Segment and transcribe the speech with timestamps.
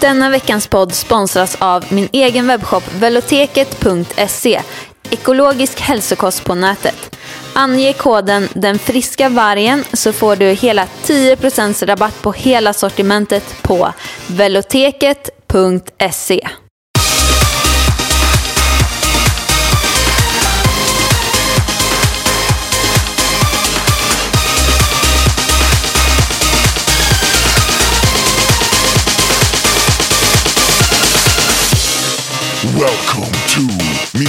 [0.00, 4.62] Denna veckans podd sponsras av min egen webbshop veloteket.se.
[5.10, 7.16] Ekologisk hälsokost på nätet.
[7.54, 13.92] Ange koden den friska vargen så får du hela 10% rabatt på hela sortimentet på
[14.26, 15.28] veloteket.se.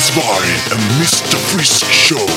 [0.09, 2.29] And Mr Frisk Show.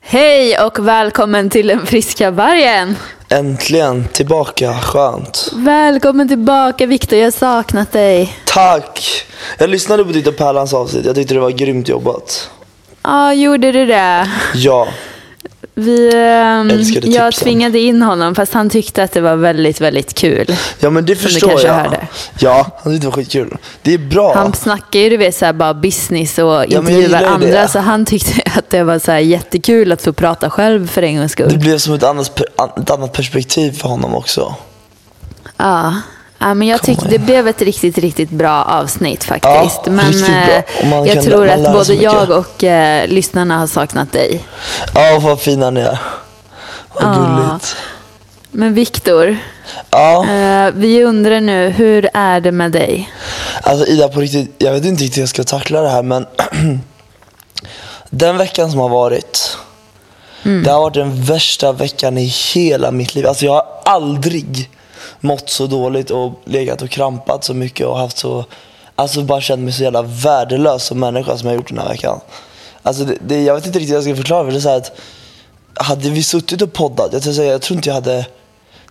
[0.00, 2.96] Hej och välkommen till den friska vargen.
[3.28, 5.52] Äntligen tillbaka, skönt.
[5.56, 8.36] Välkommen tillbaka Viktor, jag har saknat dig.
[8.46, 9.24] Tack!
[9.58, 12.50] Jag lyssnade på ditt och Pärlans avsnitt, jag tyckte det var grymt jobbat.
[13.02, 14.30] Ja, gjorde du det?
[14.54, 14.88] Ja,
[15.74, 16.08] Vi,
[16.70, 20.56] Älskade jag tvingade in honom fast han tyckte att det var väldigt, väldigt kul.
[20.80, 21.74] ja men det Som förstår kanske jag.
[21.74, 22.08] hörde.
[22.38, 23.56] Ja, han tyckte det var skitkul.
[23.82, 24.34] Det är bra.
[24.34, 27.68] Han snackar ju du vet, så här, bara business och intervjuar ju andra det.
[27.68, 31.16] så han tyckte att det var så här, jättekul att få prata själv för en
[31.16, 31.58] gångs Det skull.
[31.58, 32.40] blev som ett annat,
[32.78, 34.54] ett annat perspektiv för honom också.
[35.56, 35.94] Ja.
[36.42, 39.80] Ja, men jag tyckte det blev ett riktigt, riktigt bra avsnitt faktiskt.
[39.84, 44.44] Ja, men eh, jag tror att både jag och eh, lyssnarna har saknat dig.
[44.94, 45.98] Ja, vad fina ni är.
[46.94, 47.14] Vad Ja.
[47.14, 47.76] gulligt.
[48.50, 49.36] Men Viktor,
[49.90, 53.10] Ja, eh, vi undrar nu, hur är det med dig?
[53.62, 56.26] alltså Ida på riktigt, jag vet inte riktigt hur jag ska tackla det här men
[58.10, 59.56] den veckan som har varit,
[60.42, 63.26] det har varit den värsta veckan i hela mitt liv.
[63.26, 64.70] Alltså jag har aldrig
[65.20, 68.44] mått så dåligt och legat och krampat så mycket och haft så,
[68.94, 72.20] alltså bara känt mig så jävla värdelös som människa som jag gjort den här veckan.
[72.82, 74.68] Alltså det, det, jag vet inte riktigt hur jag ska förklara för det är så
[74.68, 74.92] här att
[75.74, 78.26] hade vi suttit och poddat, jag tror, säga, jag tror inte jag hade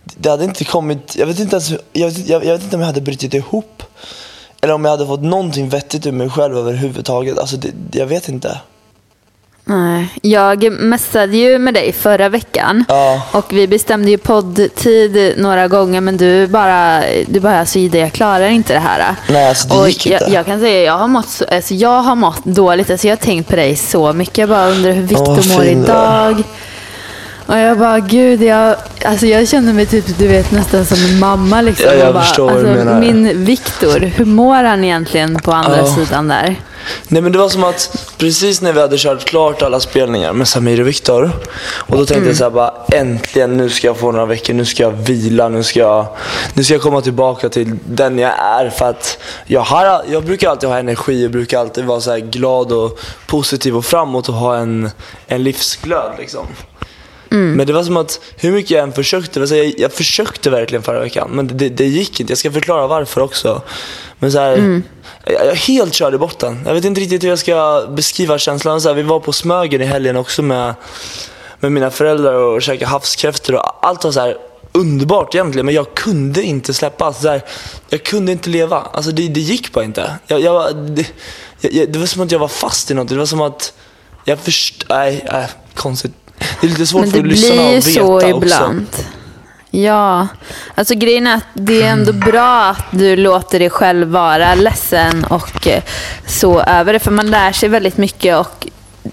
[0.04, 2.80] det hade inte kommit, jag vet inte ens, jag vet, jag, jag vet inte om
[2.80, 3.82] jag hade brutit ihop
[4.60, 7.38] eller om jag hade fått någonting vettigt ur mig själv överhuvudtaget.
[7.38, 8.60] Alltså det, jag vet inte.
[9.64, 13.22] Nej, jag messade ju med dig förra veckan Ja.
[13.32, 18.12] och vi bestämde ju poddtid några gånger men du bara, du bara alltså Ida jag
[18.12, 19.14] klarar inte det här.
[19.28, 20.32] Nej, alltså, det och gick jag, inte.
[20.34, 23.20] jag kan säga jag har mått, så- alltså, jag har mått dåligt, alltså, jag har
[23.24, 24.38] tänkt på dig så mycket.
[24.38, 26.42] Jag bara undrar hur Viktor mår idag.
[27.50, 31.18] Och jag bara, gud, jag, alltså jag känner mig typ, du vet, nästan som en
[31.18, 31.60] mamma.
[31.60, 31.86] Liksom.
[31.86, 33.00] Ja, jag Och bara, förstår vad du alltså, menar.
[33.00, 35.94] Min Viktor, hur mår han egentligen på andra Ja.
[35.94, 36.56] sidan där?
[37.08, 40.48] Nej men det var som att precis när vi hade kört klart alla spelningar med
[40.48, 41.30] Samir och Viktor
[41.76, 44.64] och då tänkte jag så här bara äntligen nu ska jag få några veckor, nu
[44.64, 46.06] ska jag vila, nu ska jag,
[46.54, 50.50] nu ska jag komma tillbaka till den jag är för att jag, har, jag brukar
[50.50, 54.34] alltid ha energi, jag brukar alltid vara så här glad och positiv och framåt och
[54.34, 54.90] ha en,
[55.26, 56.46] en livsglöd liksom.
[57.36, 60.82] Men det var som att hur mycket jag än försökte, alltså jag, jag försökte verkligen
[60.82, 62.30] förra veckan men det, det gick inte.
[62.30, 63.62] Jag ska förklara varför också.
[64.18, 64.82] Men så här,
[65.24, 66.62] jag, jag helt körde i botten.
[66.66, 68.80] Jag vet inte riktigt hur jag ska beskriva känslan.
[68.80, 70.74] Så här, vi var på Smögen i helgen också med,
[71.60, 74.36] med mina föräldrar och käkade havskräftor och allt var så här
[74.72, 77.04] underbart egentligen men jag kunde inte släppa.
[77.04, 77.42] Alltså, så här,
[77.88, 78.78] jag kunde inte leva.
[78.92, 80.14] Alltså det, det gick bara inte.
[80.26, 81.06] Jag, jag, det,
[81.60, 83.08] jag, det var som att jag var fast i något.
[83.08, 83.72] Det var som att
[84.24, 84.84] jag först...
[84.88, 86.12] Nej, nej konstigt.
[86.60, 88.28] Det är lite svårt Men för det lyssnarna blir att veta så också.
[88.28, 88.86] ibland.
[89.70, 90.28] Ja,
[90.74, 95.24] alltså grejen är att det är ändå bra att du låter dig själv vara ledsen
[95.24, 95.82] och eh,
[96.26, 96.98] så över det.
[96.98, 98.68] För man lär sig väldigt mycket och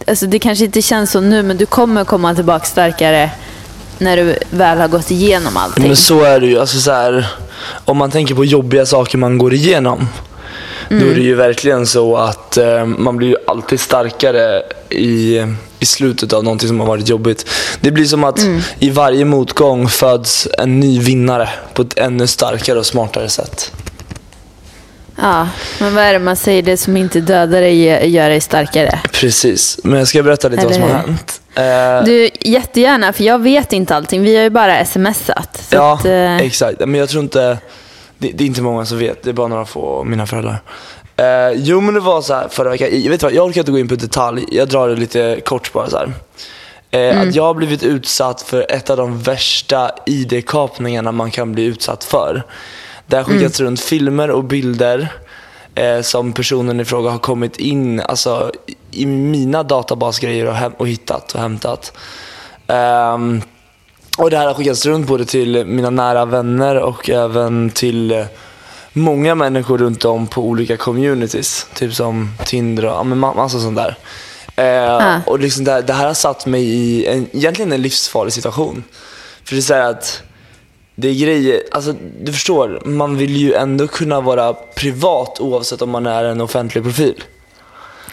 [0.07, 3.31] alltså det kanske inte känns så nu men du kommer komma tillbaka starkare
[3.97, 5.87] när du väl har gått igenom allting.
[5.87, 6.59] Men så är det ju.
[6.59, 7.27] Alltså så här,
[7.85, 10.07] om man tänker på jobbiga saker man går igenom.
[10.89, 15.45] Då är det ju verkligen så att eh, man blir ju alltid starkare i,
[15.79, 17.49] i slutet av någonting som har varit jobbigt.
[17.81, 18.39] Det blir som att
[18.79, 23.71] i varje motgång föds en ny vinnare på ett ännu starkare och smartare sätt.
[25.21, 25.47] Ja,
[25.79, 26.61] men vad är det man säger?
[26.61, 28.99] Det som inte dödar dig gör dig starkare.
[29.11, 31.41] Precis, men jag ska berätta lite vad som har hänt.
[31.55, 34.21] Eh, Du, jättegärna, för jag vet inte allting.
[34.23, 35.63] Vi har ju bara smsat.
[35.69, 36.79] Ja, att, eh, exakt.
[36.79, 37.57] Men jag tror inte,
[38.17, 40.61] det, det är inte många som vet, det är bara några få av mina föräldrar.
[41.17, 43.71] Eh, jo men det var så här förra veckan, jag vet vad, jag orkar inte
[43.71, 46.13] gå in på detalj, jag drar det lite kort bara så här.
[46.91, 51.63] Eh, Att jag har blivit utsatt för ett av de värsta ID-kapningarna man kan bli
[51.63, 52.43] utsatt för.
[53.07, 55.13] Det har skickats runt filmer och bilder
[55.75, 58.51] eh, som personen i fråga har kommit in alltså,
[58.91, 61.97] i mina databasgrejer och, och hittat och hämtat.
[62.67, 63.41] Ehm,
[64.17, 68.25] och det här har skickats runt både till mina nära vänner och även till
[68.97, 71.67] många människor runt om på olika communities.
[71.73, 73.97] Typ som Tinder och ja, men ma- massa sånt där.
[74.55, 78.33] Eh, Och liksom det, här, det här har satt mig i en, egentligen en livsfarlig
[78.33, 78.83] situation.
[79.43, 80.21] För det är så att
[80.95, 85.89] det är grejer, alltså du förstår, man vill ju ändå kunna vara privat oavsett om
[85.89, 87.23] man är en offentlig profil.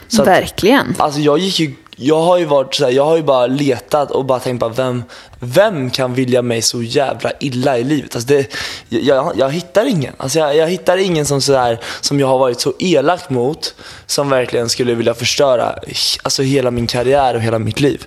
[0.08, 0.94] Så att- Verkligen.
[0.98, 4.10] Alltså jag gick ju, jag har ju varit så här, jag har ju bara letat
[4.10, 5.02] och bara tänkt på vem,
[5.40, 8.14] vem kan vilja mig så jävla illa i livet?
[8.14, 8.54] Alltså det,
[8.88, 10.14] jag, jag hittar ingen.
[10.16, 13.74] Alltså jag, jag hittar ingen som, så här, som jag har varit så elak mot
[14.06, 15.78] som verkligen skulle vilja förstöra
[16.22, 18.06] alltså hela min karriär och hela mitt liv.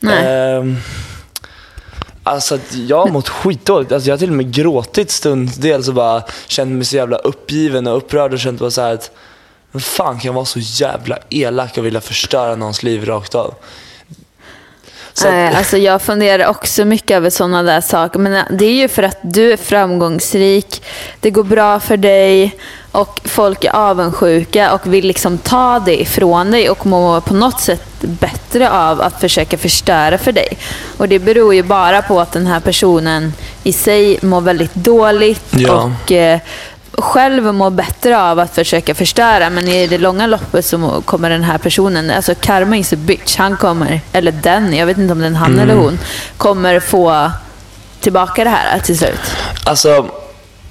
[0.00, 0.26] Nej.
[0.26, 0.76] Ehm,
[2.22, 3.92] alltså jag har mått skitdåligt.
[3.92, 7.86] Alltså jag har till och med gråtit stundtals och bara känt mig så jävla uppgiven
[7.86, 9.10] och upprörd och känt bara så att
[9.72, 13.54] vem fan kan vara så jävla elak och vilja förstöra någons liv rakt av?
[15.14, 18.18] Så Nej, alltså jag funderar också mycket över sådana där saker.
[18.18, 20.82] Men eh, det är ju för att du är framgångsrik,
[21.20, 22.56] det går bra för dig
[22.92, 27.60] och folk är avundsjuka och vill liksom ta det ifrån dig och må på något
[27.60, 30.58] sätt bättre av att försöka förstöra för dig.
[30.96, 33.32] Och det beror ju bara på att den här personen
[33.64, 35.90] i sig mår väldigt dåligt Ja.
[36.04, 36.40] och eh,
[37.02, 41.30] själv mår bättre av att försöka förstöra men i det långa loppet så må- kommer
[41.30, 45.12] den här personen, alltså karma is a bitch, han kommer, eller den, jag vet inte
[45.12, 45.98] om det är han eller hon,
[46.36, 47.30] kommer få
[48.00, 49.20] tillbaka det här till slut.
[49.64, 50.06] Alltså,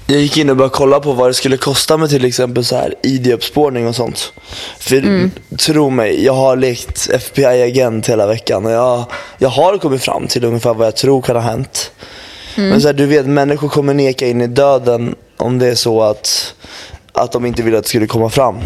[0.06, 2.76] jag gick in och började kolla på vad det skulle kosta med till exempel så
[2.76, 4.32] här ID-uppspårning och sånt.
[4.78, 9.04] För tro mig, jag har lekt FBI-agent hela veckan och jag,
[9.38, 11.90] jag har kommit fram till ungefär vad jag tror kan ha hänt.
[12.56, 16.02] Men så här, du vet, människor kommer neka in i döden om det är så
[16.02, 16.54] att,
[17.12, 18.56] att de inte vill att det skulle komma fram.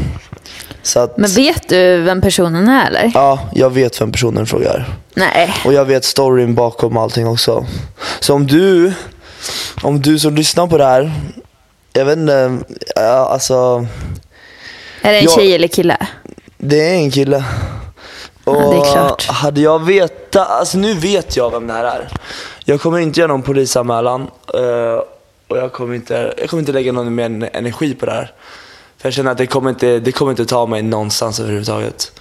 [0.96, 3.10] Att, Men vet du vem personen är eller?
[3.14, 4.88] ja, jag vet vem personen i fråga är.
[5.14, 5.54] Nej.
[5.64, 7.66] Och jag vet storyn bakom allting också.
[8.20, 8.92] Så om du,
[9.82, 11.12] om du som lyssnar på det här,
[11.92, 12.58] jag vet inte,
[12.96, 13.02] ja,
[13.32, 13.86] alltså
[15.02, 15.96] Är det en Jag- tjej eller kille?
[16.58, 17.44] det är en kille.
[18.44, 19.26] Och Ja, det är klart.
[19.28, 22.08] hade jag vetat, alltså nu vet jag vem det här är.
[22.64, 24.22] Jag kommer inte göra någon polisanmälan
[24.54, 25.00] eh,
[25.48, 28.32] och jag kommer, inte, jag kommer inte lägga någon mer energi på det här.
[28.98, 32.20] För jag känner att det kommer inte, det kommer inte ta mig någonstans överhuvudtaget.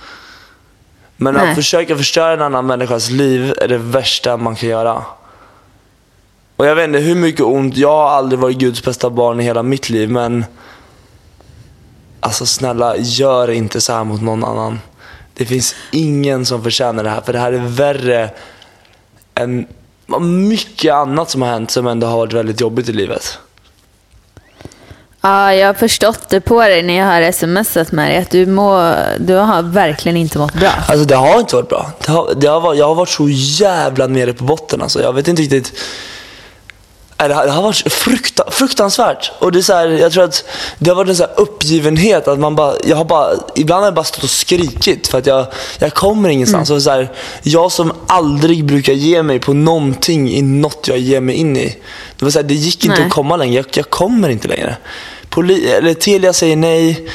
[1.17, 1.49] Men Nej.
[1.49, 5.03] att försöka förstöra en annan människas liv är det värsta man kan göra.
[6.55, 9.43] Och jag vet inte hur mycket ont, jag har aldrig varit Guds bästa barn i
[9.43, 10.45] hela mitt liv men
[12.25, 14.79] Alltså snälla, gör inte så här mot någon annan.
[15.33, 18.29] Det finns ingen som förtjänar det här, för det här är värre
[19.35, 19.67] än
[20.21, 23.39] mycket annat som har hänt som ändå har varit väldigt jobbigt i livet.
[25.21, 28.45] Ja, jag har förstått det på dig när jag har smsat med dig att du,
[28.45, 30.71] må, du har verkligen inte mått bra.
[30.87, 31.91] Alltså det har inte varit bra.
[32.05, 35.01] Det har, det har varit, jag har varit så jävla nere på botten alltså.
[35.01, 35.73] Jag vet inte riktigt.
[37.17, 39.31] Nej, Det har, det har varit frukta, fruktansvärt.
[39.39, 40.45] Och det är så här, jag tror att
[40.77, 42.27] det har varit en så här uppgivenhet.
[42.27, 45.25] Att man bara, jag har bara, ibland har jag bara stått och skrikit för att
[45.25, 45.47] jag,
[45.79, 46.69] jag kommer ingenstans.
[46.69, 47.11] Och så här,
[47.43, 51.77] jag som aldrig brukar ge mig på någonting i något jag ger mig in i.
[52.17, 53.05] Det, var så här, det gick inte Nej.
[53.05, 53.55] att komma längre.
[53.55, 54.77] Jag, jag kommer inte längre.
[55.29, 57.09] Poli, eller Telia säger nej.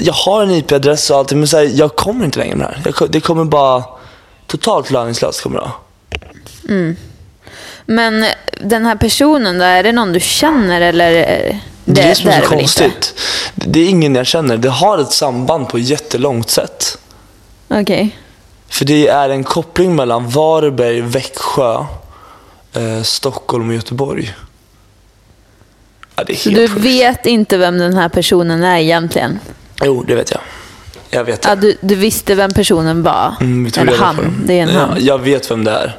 [0.00, 2.74] Jag har en IP-adress och allt men så här, jag kommer inte längre med det
[2.84, 2.94] här.
[3.00, 3.84] Jag, det kommer bara
[4.46, 5.72] totalt löningslöst kommer det vara.
[7.94, 8.24] Men
[8.60, 11.12] den här personen då, är det någon du känner eller?
[11.12, 12.62] eh, Det, är det som är det så väl inte?
[12.82, 13.14] konstigt.
[13.54, 14.56] Det är ingen jag känner.
[14.56, 16.98] Det har ett samband på jättelångt sätt.
[17.68, 18.18] Okej.
[18.68, 21.84] För det är en koppling mellan Varberg, Växjö,
[22.74, 24.34] eh, Stockholm och Göteborg.
[26.16, 26.80] Ja, det är Så du sjukt.
[26.84, 29.38] vet inte vem den här personen är egentligen?
[29.84, 30.40] Jo, det vet jag.
[31.10, 31.48] Jag vet det.
[31.48, 33.34] Ja, du, du visste vem personen var?
[33.40, 34.42] Mm, eller han?
[34.46, 35.04] Det är en ja, han.
[35.04, 35.96] Jag vet vem det är.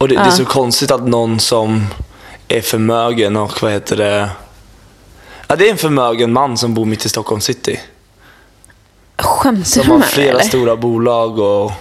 [0.00, 1.86] Och det, det är så konstigt att någon som
[2.48, 4.30] är förmögen och vad heter det?
[5.46, 7.80] Ja, det är en förmögen man som bor mitt i Stockholm city.
[9.18, 10.40] Skämtar Som du har med mig flera eller?
[10.40, 11.72] stora bolag och...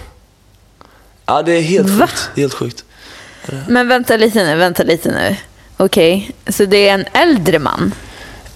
[1.26, 2.08] Ja, det är helt Va?
[2.08, 2.30] sjukt.
[2.36, 2.84] Helt sjukt.
[3.68, 5.36] Men vänta lite nu, vänta lite nu.
[5.78, 7.94] Okej, så det är en äldre man?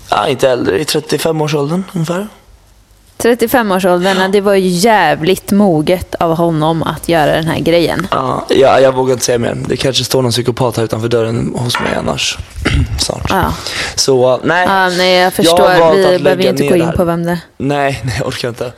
[0.10, 2.27] Ja, inte äldre, i 35-årsåldern ungefär.
[3.17, 8.08] 35-årsåldern, det var ju jävligt moget av honom att göra den här grejen.
[8.12, 9.58] Ja, jag, jag vågar inte säga mer.
[9.67, 12.38] Det kanske står någon psykopat här utanför dörren hos mig annars.
[13.00, 13.25] Snart.
[13.29, 13.53] Ja.
[13.96, 14.65] Så nej.
[14.67, 15.79] Ja, nej, jag förstår.
[15.79, 17.39] valt Vi behöver inte gå in på vem det är.
[17.58, 18.72] Nej, nej, jag orkar inte.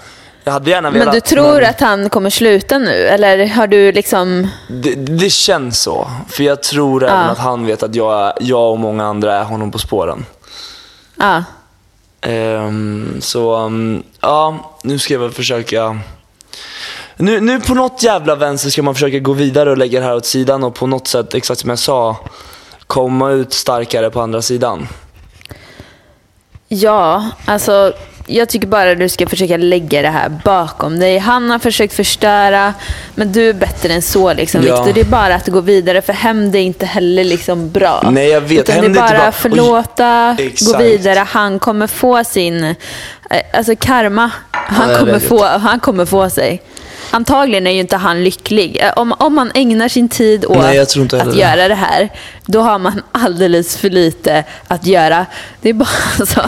[0.44, 1.06] Jag hade gärna velat.
[1.06, 3.08] Men du tror men att han kommer sluta nu?
[3.08, 4.48] Eller har du liksom...
[4.70, 6.08] det, det känns så.
[6.30, 9.72] För jag tror även att han vet att jag, jag och många andra är honom
[9.72, 10.26] på spåren.
[11.16, 11.44] Ja.
[12.28, 16.00] Um, så um, ja, nu ska jag väl försöka.
[17.18, 20.16] Nu, nu på något jävla vänster ska man försöka gå vidare och lägga det här
[20.16, 22.18] åt sidan och på något sätt, exakt som jag sa,
[22.88, 24.88] komma ut starkare på andra sidan.
[26.68, 27.94] Ja, alltså
[28.28, 31.18] jag tycker bara du ska försöka lägga det här bakom dig.
[31.18, 32.74] Han har försökt förstöra,
[33.16, 34.34] men du är bättre än så.
[34.34, 34.84] Liksom, Ja.
[34.84, 34.94] Victor.
[34.94, 38.10] Det är bara att gå vidare, för hämnd är inte heller liksom bra.
[38.12, 38.70] Nej, jag vet.
[38.70, 39.18] Utan det är bara bra.
[39.22, 41.20] att förlåta, Oj, gå vidare.
[41.28, 42.64] Han kommer få sin...
[42.64, 42.76] eh,
[43.54, 44.32] Alltså karma.
[44.52, 46.62] Han, Ja, kommer få, han kommer få sig.
[47.16, 48.78] Antagligen är ju inte han lycklig.
[48.82, 51.36] Eh, Om, om man ägnar sin tid åt Nej, att det.
[51.38, 52.10] göra det här,
[52.46, 55.26] då har man alldeles för lite att göra.
[55.62, 55.88] Det är bara
[56.26, 56.42] så.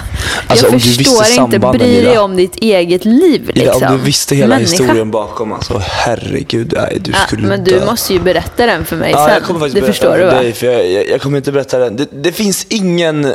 [0.48, 2.22] Alltså, jag förstår inte, sambanden, bry dig Ida.
[2.22, 3.52] om ditt eget liv.
[3.56, 3.92] Ida, Liksom.
[3.92, 4.72] om du visste hela Människa.
[4.84, 7.86] historien bakom, alltså herregud, nej, du Ja, skulle men du dö.
[7.86, 9.34] måste ju berätta den för mig Ja, sen.
[9.34, 11.52] jag kommer faktiskt det berätta förstår den för dig, för jag, jag, jag kommer inte
[11.52, 11.96] berätta den.
[11.96, 13.34] Det, det, finns ingen,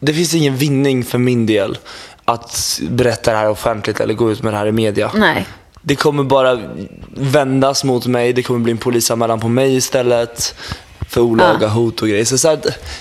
[0.00, 1.78] det finns ingen vinning för min del
[2.24, 5.10] att berätta det här offentligt eller gå ut med det här i media.
[5.14, 5.46] Nej.
[5.88, 6.60] Det kommer bara
[7.14, 10.54] vändas mot mig, det kommer bli en polisanmälan på mig istället
[11.08, 11.68] för olaga Ja.
[11.68, 12.24] hot och grejer.
[12.24, 12.58] Så, så här,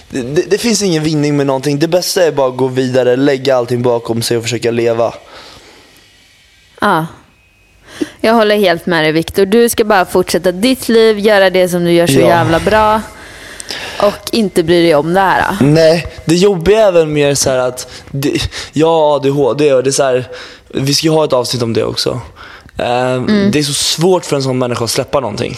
[0.10, 1.80] det, det, finns ingen vinning med någonting.
[1.80, 5.14] Det bästa är bara att gå vidare, lägga allting bakom sig och försöka leva.
[6.82, 7.06] Ja.
[8.22, 9.46] Jag håller helt med dig Viktor.
[9.46, 12.28] Du ska bara fortsätta ditt liv, göra det som du gör så Ja.
[12.28, 13.02] jävla bra.
[14.02, 15.58] Och inte bry dig om det här.
[15.62, 18.42] Nej, det jobbiga är väl mer så här att det,
[18.74, 20.28] jag har ADHD och det är så här,
[20.68, 22.22] vi ska ju ha ett avsnitt om det också.
[22.78, 25.56] Eh, Det är så svårt för en sån människa att släppa någonting.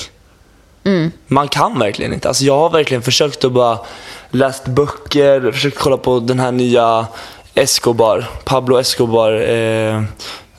[1.28, 2.28] Man kan verkligen inte.
[2.28, 3.80] Alltså jag har verkligen försökt att bara
[4.32, 7.08] läst böcker, försökt kolla på den här nya
[7.56, 10.04] Escobar, Pablo Escobar, eh,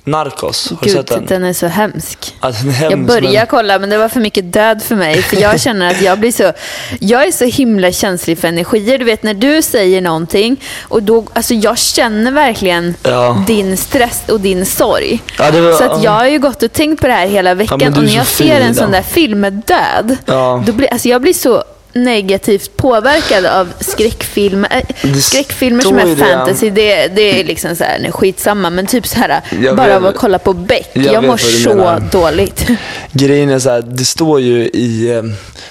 [0.04, 0.70] Narcos.
[0.70, 1.26] Har du Gud, sett den?
[1.26, 2.36] den är så hemsk.
[2.40, 4.94] Ja, den är Jag hemsk, började men- kolla men det var för mycket död för
[4.96, 5.22] mig.
[5.22, 6.52] För jag känner att jag blir så...
[7.00, 8.98] Jag är så himla känslig för energier.
[8.98, 11.24] Du vet när du säger någonting och då...
[11.32, 13.44] Alltså jag känner verkligen Ja.
[13.46, 15.22] din stress och din sorg.
[15.38, 17.78] Ja, var- så att jag har ju gått och tänkt på det här hela veckan.
[17.78, 18.74] du och är när jag ser en Ida.
[18.74, 20.16] sån där film med död.
[20.26, 20.62] Ja.
[20.66, 24.82] Då blir, alltså jag blir så negativt påverkad av skräckfilmer.
[25.02, 28.70] Det skräckfilmer som är fantasy, det, det är liksom så här, nej, skitsamma.
[28.70, 30.90] Men typ så här, Jag bara vet- av att kolla på Beck.
[30.92, 32.66] jag Jag, mår så dåligt.
[33.12, 35.22] Grejen är så här, det står ju i, eh,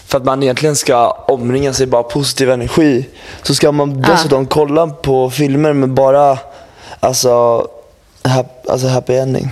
[0.08, 3.06] för att man egentligen ska omringa sig bara positiv energi,
[3.44, 6.38] så ska man dessutom kolla på filmer med bara,
[7.00, 7.68] alltså,
[8.24, 9.52] hap, alltså happy ending.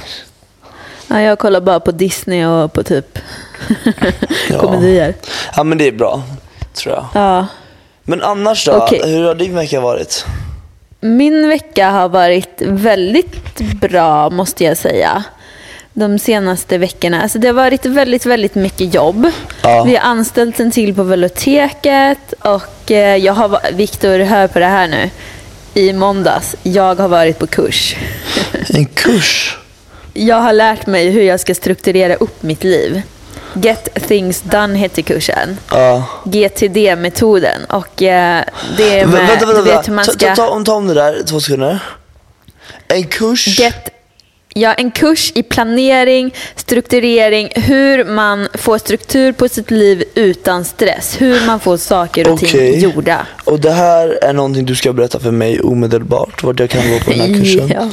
[1.08, 3.20] Ja, jag kollar bara på Disney och på typ
[4.50, 4.60] Ja.
[4.60, 5.14] komedier.
[5.56, 6.24] Ja men det är bra,
[6.78, 7.06] tror jag.
[7.14, 7.48] Ja.
[8.04, 9.02] Men annars då, Okej.
[9.06, 10.26] hur har din vecka varit?
[11.00, 15.24] Min vecka har varit väldigt bra måste jag säga.
[15.94, 17.22] De senaste veckorna.
[17.22, 19.32] Alltså det har varit väldigt, väldigt mycket jobb.
[19.62, 19.84] Ja.
[19.84, 24.66] Vi har anställt en till på biblioteket och eh, jag har, Viktor, hör på det
[24.66, 25.10] här nu.
[25.74, 27.96] I måndags, jag har varit på kurs.
[28.70, 29.58] En kurs?
[30.14, 33.02] Jag har lärt mig hur jag ska strukturera upp mitt liv.
[33.62, 35.58] Get things done heter kursen.
[35.72, 36.04] Ja.
[36.26, 37.66] GTD-metoden.
[37.70, 38.44] Och eh,
[38.78, 39.92] det är med, vänta, vänta, du vet hur vänta.
[39.92, 40.28] man Ta, ska...
[40.28, 41.80] ta, ta, om- ta om det där, två sekunder.
[42.88, 43.60] En kurs?
[43.60, 43.90] Get,
[44.54, 51.16] ja, en kurs i planering, strukturering, hur man får struktur på sitt liv utan stress.
[51.22, 52.80] Hur man får saker och ting Okej.
[52.80, 53.28] gjorda.
[53.44, 57.00] Och det här är någonting du ska berätta för mig omedelbart, vart jag kan gå
[57.00, 57.68] på den här kursen.
[57.68, 57.90] Ja.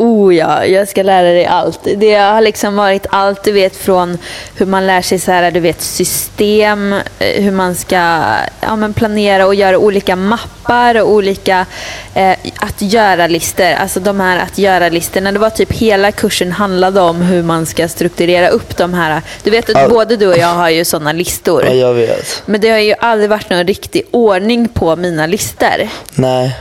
[0.00, 1.80] Oh ja, jag ska lära dig allt.
[1.96, 4.18] Det har liksom varit allt du vet från
[4.56, 8.24] hur man lär sig så här, du vet, system, eh, hur man ska
[8.60, 11.66] ja, men planera och göra olika mappar och olika
[12.14, 13.64] eh, att göra-listor.
[13.72, 15.32] Alltså de här att göra-listorna.
[15.32, 19.22] Det var typ hela kursen handlade om hur man ska strukturera upp de här.
[19.42, 19.88] Du vet att Ja.
[19.88, 21.64] både du och jag har ju sådana listor.
[21.64, 22.42] Ja, jag vet.
[22.46, 25.88] Men det har ju aldrig varit någon riktig ordning på mina listor.
[26.14, 26.56] Nej.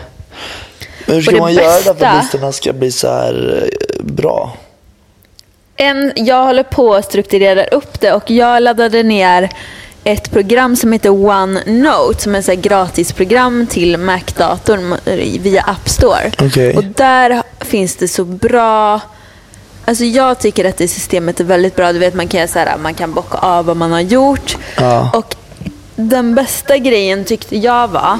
[1.07, 4.03] Men hur ska det man göra för bästa- att listorna ska bli så här eh,
[4.03, 4.57] bra?
[5.75, 9.49] En, jag håller på att strukturera upp det och jag laddade ner
[10.03, 14.95] ett program som heter OneNote som är ett gratisprogram till Mac-datorn
[15.39, 16.31] via App Store.
[16.41, 16.77] Okej.
[16.77, 19.01] Och där finns det så bra
[19.85, 21.93] Alltså jag tycker att det systemet är väldigt bra.
[21.93, 24.57] Du vet man kan, så här, man kan bocka av vad man har gjort.
[24.77, 25.11] Ja.
[25.13, 25.35] Och
[25.95, 28.19] den bästa grejen tyckte jag var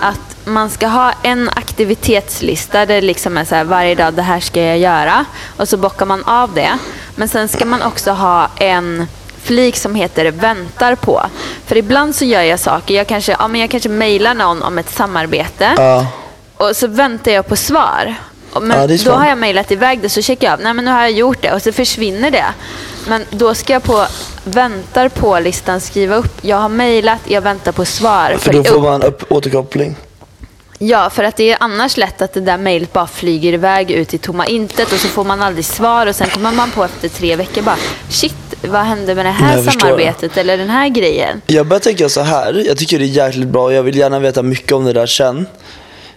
[0.00, 4.22] att man ska ha en aktivitetslista där det liksom är så här, varje dag det
[4.22, 5.24] här ska jag göra.
[5.56, 6.78] Och så bockar man av det.
[7.16, 9.06] Men sen ska man också ha en
[9.42, 11.22] flik som heter väntar på.
[11.66, 12.94] För ibland så gör jag saker.
[12.94, 15.74] Jag kanske, ja, men jag kanske mejlar någon om ett samarbete.
[15.76, 16.06] Ja.
[16.56, 18.14] Och så väntar jag på svar.
[18.60, 20.60] Men Ja, då har jag mejlat iväg det så checkar jag av.
[20.60, 22.46] Nej men nu har jag gjort det och så försvinner det.
[23.08, 24.06] Men då ska jag på
[24.44, 26.38] väntar på-listan skriva upp.
[26.42, 28.36] Jag har mejlat, jag väntar på svar.
[28.38, 28.82] För då får upp.
[28.82, 29.96] man upp, återkoppling.
[30.82, 34.14] Ja, för att det är annars lätt att det där mejlet bara flyger iväg ut
[34.14, 37.08] i tomma intet och så får man aldrig svar och sen kommer man på efter
[37.08, 37.76] tre veckor bara
[38.08, 41.40] shit, vad hände med det här Jag samarbetet eller den här grejen?
[41.46, 42.62] Jag börjar tänka så här.
[42.66, 45.06] jag tycker det är jäkligt bra och jag vill gärna veta mycket om det där
[45.06, 45.46] sen.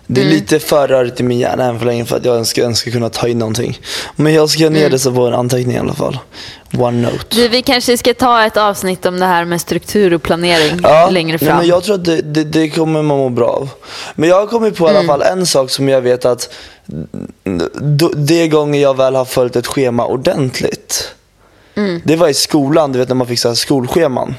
[0.08, 0.32] Det Mm.
[0.34, 2.62] är lite för rörigt i min hjärna än för länge för att jag ens ska,
[2.62, 3.80] ens ska kunna ta in någonting.
[4.16, 4.74] Men jag ska Mm.
[4.74, 6.18] ner det så på en anteckning i alla fall.
[6.78, 7.26] OneNote.
[7.36, 10.80] Du, vi kanske ska ta ett avsnitt om det här med struktur och planering
[11.12, 11.58] längre nej, fram.
[11.58, 13.70] men jag tror att det, det, det kommer man må bra av.
[14.16, 15.00] Men jag har kommit på i Mm.
[15.00, 16.54] alla fall en sak som jag vet att
[18.16, 21.10] det gånger jag väl har följt ett schema ordentligt.
[21.76, 22.02] Mm.
[22.06, 24.36] Det var i skolan, du vet när man fick så här skolscheman.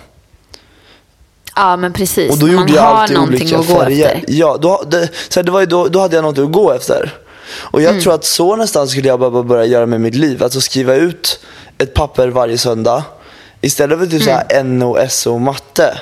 [1.56, 2.32] Ja, men precis.
[2.32, 4.24] Och då gjorde man jag har alltid olika färger.
[4.28, 6.72] Ja, då, det, så här, det var ju då, då hade jag något att gå
[6.72, 7.14] efter.
[7.56, 7.94] Och Mm.
[7.94, 10.42] jag tror att så nästan skulle jag bara börja göra med mitt liv.
[10.42, 11.40] Alltså skriva ut
[11.78, 13.04] ett papper varje söndag.
[13.60, 14.42] Istället för typ så Mm.
[14.50, 15.98] här NO, SO och matte.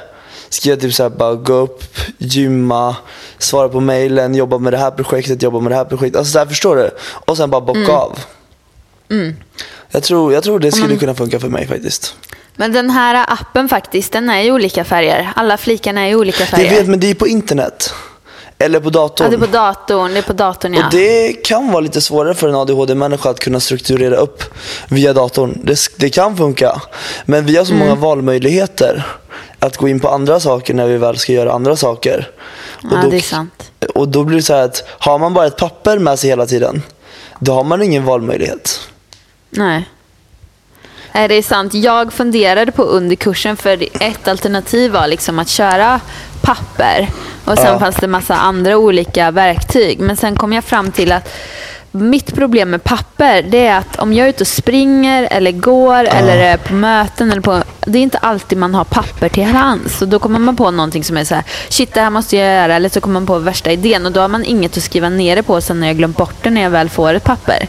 [0.49, 1.85] Skriva typ så här, bara gå upp,
[2.19, 2.97] gymma,
[3.39, 6.19] svara på mailen, jobba med det här projektet, jobba med det här projektet.
[6.19, 6.91] Alltså så här, förstår du?
[7.25, 7.97] Och sen bara bocka Mm.
[7.97, 8.19] av.
[9.91, 12.15] Jag, tror, jag tror det skulle kunna funka för mig faktiskt.
[12.57, 15.33] Men den här appen faktiskt, den är i olika färger.
[15.37, 16.71] Alla flikarna är i olika Jag färger.
[16.71, 17.95] vet, men det är på internet.
[18.59, 19.25] Eller på datorn.
[19.25, 20.13] Ja, det är på datorn.
[20.13, 20.85] Det är på datorn, ja.
[20.87, 24.43] Och det kan vara lite svårare för en ADHD-människa att kunna strukturera upp
[24.89, 25.59] via datorn.
[25.65, 26.81] Det, det kan funka.
[27.25, 27.87] Men vi har så Mm.
[27.89, 29.07] många valmöjligheter
[29.59, 32.31] att gå in på andra saker när vi väl ska göra andra saker.
[32.85, 33.71] Och Ja, då, det är sant.
[33.95, 36.47] Och då blir det så här att har man bara ett papper med sig hela
[36.47, 36.83] tiden,
[37.39, 38.81] då har man ingen valmöjlighet.
[39.51, 39.89] Nej.
[41.15, 41.75] Nej, det är sant.
[41.75, 46.01] Jag funderade på under kursen, för ett alternativ var liksom att köra
[46.41, 47.09] papper.
[47.45, 47.79] Och sen Ja.
[47.79, 50.01] fanns det massa andra olika verktyg.
[50.01, 51.29] Men sen kom jag fram till att
[51.95, 56.05] mitt problem med papper, det är att om jag är ute och springer eller går
[56.05, 60.03] eller är på möten, eller på, det är inte alltid man har papper till hands.
[60.03, 62.55] Och då kommer man på någonting som är så här, shit det här måste jag
[62.63, 65.09] göra, eller så kommer man på värsta idén och då har man inget att skriva
[65.09, 67.69] ner det på sen när jag glömt bort det när jag väl får ett papper.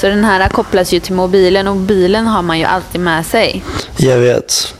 [0.00, 3.64] Så den här kopplas ju till mobilen och mobilen har man ju alltid med sig.
[3.96, 4.74] Jag vet.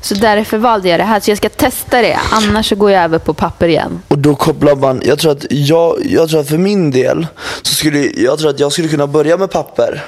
[0.00, 1.20] Så därför valde jag det här.
[1.20, 2.18] Så jag ska testa det.
[2.32, 4.02] Annars så går jag över på papper igen.
[4.08, 7.26] Och då kopplar man, jag tror att, jag, jag tror att för min del,
[7.62, 10.04] så skulle jag tror att jag skulle kunna börja med papper.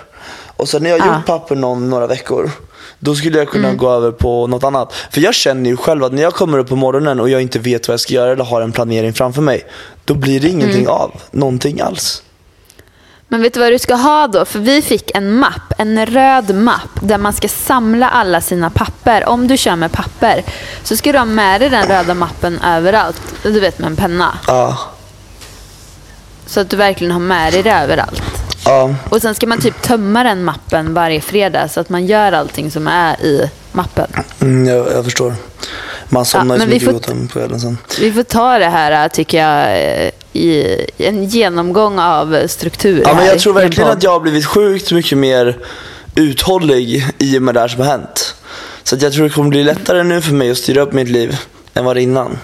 [0.56, 1.06] Och sen när jag Ja.
[1.16, 2.50] gjort papper någon, några veckor,
[2.98, 3.78] då skulle jag kunna Mm.
[3.78, 4.92] gå över på något annat.
[5.10, 7.58] För jag känner ju själv att när jag kommer upp på morgonen och jag inte
[7.58, 9.64] vet vad jag ska göra eller har en planering framför mig,
[10.04, 10.92] då blir det ingenting Mm.
[10.92, 11.10] av.
[11.30, 12.22] Någonting alls.
[13.28, 14.44] Men vet du vad du ska ha då?
[14.44, 19.28] För vi fick en mapp, en röd mapp där man ska samla alla sina papper.
[19.28, 20.42] Om du kör med papper
[20.82, 23.22] så ska du ha med dig den röda mappen överallt.
[23.42, 24.38] Du vet med en penna.
[24.46, 24.78] Ja.
[26.46, 28.22] Så att du verkligen har med dig det överallt.
[28.64, 28.94] Ja.
[29.08, 32.70] Och sen ska man typ tömma den mappen varje fredag så att man gör allting
[32.70, 34.06] som är i mappen.
[34.40, 35.34] Mm, jag, jag förstår.
[36.08, 37.78] Man somnar Ja, men vi får- på kvällen sen.
[38.00, 39.68] Vi får ta det här tycker jag
[40.04, 43.02] eh, i en genomgång av struktur.
[43.06, 45.56] Ja, men jag tror verkligen att jag har blivit sjukt mycket mer
[46.14, 48.34] uthållig i och med det här som har hänt.
[48.82, 51.08] Så att jag tror det kommer bli lättare nu för mig att styra upp mitt
[51.08, 51.36] liv
[51.74, 52.38] än vad det innan.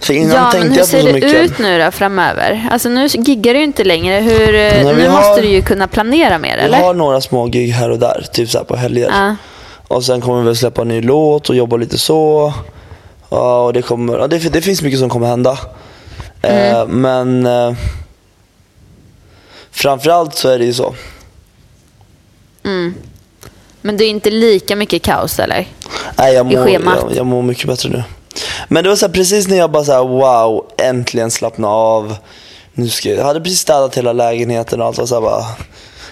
[0.00, 1.34] För innan Ja, men tänkte hur jag på ser det mycket.
[1.34, 2.68] ut nu då framöver?
[2.70, 4.14] Alltså nu giggar du ju inte längre.
[4.20, 6.78] Hur, eh, Nej, nu har- måste du ju kunna planera mer, Jag eller?
[6.78, 9.08] har några små gig här och där, typ så på helger.
[9.12, 9.36] Ja.
[9.90, 12.52] Och sen kommer vi väl släppa en ny låt och jobba lite så.
[13.28, 15.58] Ja, och det, kommer, ja, det, det finns mycket som kommer hända.
[16.42, 16.74] Mm.
[16.74, 17.76] Eh, men eh,
[19.70, 20.94] framförallt så är det ju så.
[23.82, 25.68] Men det är inte lika mycket kaos, eller?
[26.18, 26.98] Nej, jag I mår, schemat.
[27.02, 28.02] jag, jag mår mycket bättre nu.
[28.68, 32.16] Men det var så här, precis när jag bara så här, wow, äntligen slappna av.
[32.72, 35.44] Nu ska jag, jag hade precis städat hela lägenheten och allt var så här, bara.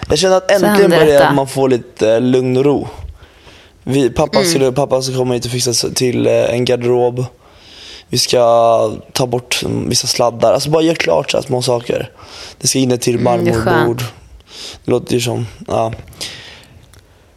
[0.09, 1.31] Jag kände att äntligen detta.
[1.33, 2.87] man få lite eh, lugn och ro.
[3.89, 4.49] Vi, pappa, Mm.
[4.49, 7.25] skulle, pappa ska komma hit och fixa till eh, en garderob.
[8.09, 10.53] Vi ska ta bort mm, vissa sladdar.
[10.53, 12.11] Alltså bara göra klart så här små saker.
[12.61, 14.03] Det ska in ett till Mm, det marmorbord.
[14.85, 15.93] det låter ju som, ja.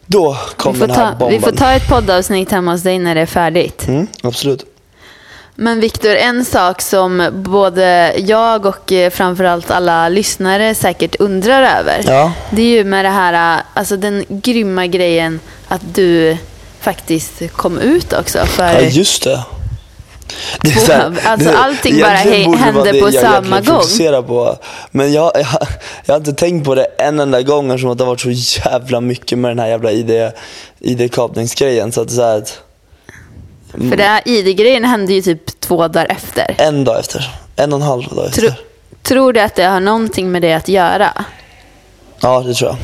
[0.07, 1.39] Då kom Vi får, den här ta, bomben.
[1.39, 3.89] vi får ta ett poddavsnitt hemma hos dig när det är färdigt.
[3.89, 4.65] Mm, absolut.
[5.55, 12.01] Men Viktor, en sak som både jag och eh, framförallt alla lyssnare säkert undrar över.
[12.07, 12.33] Ja.
[12.51, 16.37] Det är ju med det här, eh, alltså den grymma grejen att du
[16.81, 18.47] faktiskt kom ut också.
[18.47, 19.41] För Ja, just det.
[20.61, 23.83] det är så här- alltså, allting bara det hände det på jag samma gång.
[24.23, 24.59] på.
[24.91, 25.47] Men jag, jag,
[26.05, 28.31] jag har inte tänkt på det en enda gång eftersom att det har varit så
[28.71, 30.31] jävla mycket med den här jävla ID,
[30.81, 31.93] ID-kapningsgrejen.
[31.93, 32.59] Så att det är så här att
[33.73, 36.55] För det ID-grejen hände ju typ två dagar efter.
[36.59, 38.41] en dag efter, en och en halv dag efter.
[38.41, 38.51] Tro,
[39.03, 41.25] tror du att det har någonting med det att göra?
[42.21, 42.79] Ja, det tror jag.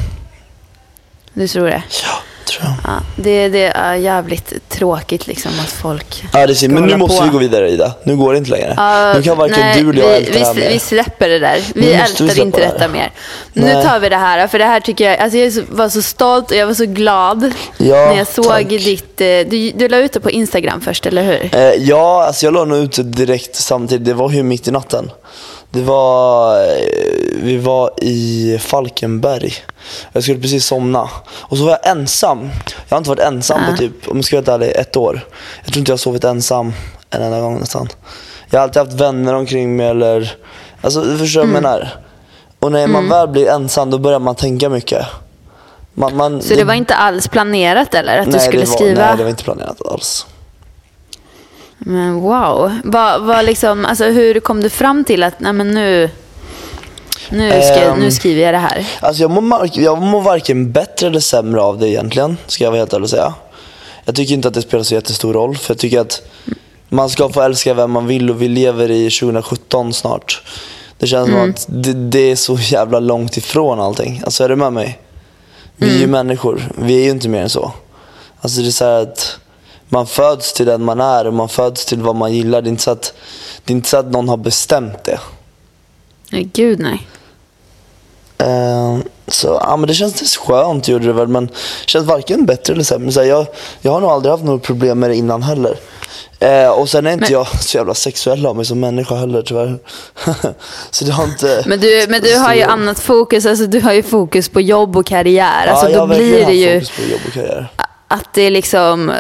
[1.33, 1.83] Du tror det?
[2.05, 2.18] Ja,
[2.49, 2.75] tror jag.
[2.93, 6.75] Ja, det, det är jävligt tråkigt liksom att folk Ja, det synd.
[6.75, 7.25] Men nu måste på.
[7.25, 7.93] vi gå vidare Ida.
[8.03, 8.75] Nu går det inte längre.
[8.77, 10.69] Ja, nu kan varken nej, du eller jag vi, älta det här vi, mer.
[10.71, 11.61] vi släpper det där.
[11.75, 13.13] Vi vi ältar släppa inte det detta mer.
[13.53, 13.75] Nej.
[13.75, 15.19] Nu tar vi det här, för det här tycker jag...
[15.19, 18.69] Alltså jag var så stolt och jag var så glad Ja, när jag såg tack.
[18.69, 19.21] ditt...
[19.21, 21.51] eh, Du, du la ut det på Instagram först, eller hur?
[21.57, 24.05] Eh, ja, alltså jag la nog ut det direkt samtidigt.
[24.07, 25.11] Det var ju mitt i natten.
[25.70, 29.52] Det var, eh, vi var i Falkenberg.
[30.12, 31.11] Jag skulle precis somna.
[31.31, 32.50] Och så var jag ensam.
[32.88, 35.20] Jag har inte varit ensam på typ, om jag ska vara ärlig, ett år.
[35.64, 36.72] Jag tror inte jag har sovit ensam
[37.11, 37.88] en enda gång nästan.
[38.50, 40.37] Jag har alltid haft vänner omkring mig eller,
[40.81, 41.94] alltså du förstår vad jag menar.
[42.59, 45.07] Och när man väl blir ensam då börjar man tänka mycket.
[45.94, 48.18] Man, man, Så det var inte alls planerat eller?
[48.18, 49.07] Att du nej, skulle det var, skriva?
[49.07, 50.26] Nej, det var inte planerat alls.
[51.79, 52.73] Men wow.
[52.85, 56.11] Vad, vad liksom, alltså, hur kom du fram till att nej, men nu,
[57.31, 57.99] nu, ska, Ehm.
[57.99, 58.87] nu skriver jag det här?
[59.01, 62.79] Alltså jag mår, jag mår varken bättre eller sämre av det egentligen, ska jag vara
[62.81, 63.35] helt ärlig och säga.
[64.05, 66.23] Jag tycker inte att det spelar så jättestor roll, för jag tycker att
[66.88, 70.43] man ska få älska vem man vill och vi lever i 2017 snart.
[70.99, 74.23] Det känns som att det, det är så jävla långt ifrån allting.
[74.25, 74.99] Alltså är du med mig?
[75.77, 77.73] Vi är ju människor, vi är ju inte mer än så.
[78.41, 79.38] Alltså det är så här att
[79.88, 82.62] man föds till den man är och man föds till vad man gillar.
[82.62, 83.12] Det är inte så att,
[83.64, 85.20] det är inte så att någon har bestämt det.
[86.31, 87.07] Nej, Gud nej.
[88.38, 88.98] Eh,
[89.29, 91.53] så ja, men det känns skönt gjorde det väl men det
[91.87, 93.12] känns varken bättre eller sämre.
[93.12, 93.46] Så här, jag,
[93.81, 95.77] jag har nog aldrig haft något problem med det innan heller.
[96.40, 99.42] Eh, och sen är inte Men- jag så jävla sexuell av mig som människa heller
[99.42, 99.79] tyvärr.
[100.90, 101.62] så det har inte...
[101.66, 103.46] Men du, men du har ju annat fokus.
[103.46, 105.66] Alltså, du har ju fokus på jobb och karriär.
[105.66, 107.72] Alltså, ja, jag då har blir det ju fokus på jobb och karriär.
[108.09, 109.16] att det liksom eh,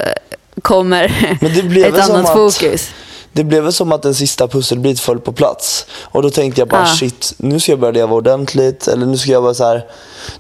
[0.60, 2.90] kommer Men det blev ett annat att- fokus.
[3.32, 5.86] Det blev väl som att den sista pusselbit föll på plats.
[6.02, 6.86] Och då tänkte jag bara Ja.
[6.94, 8.88] shit, nu ska jag börja leva ordentligt.
[8.88, 9.84] Eller nu ska jag bara så här,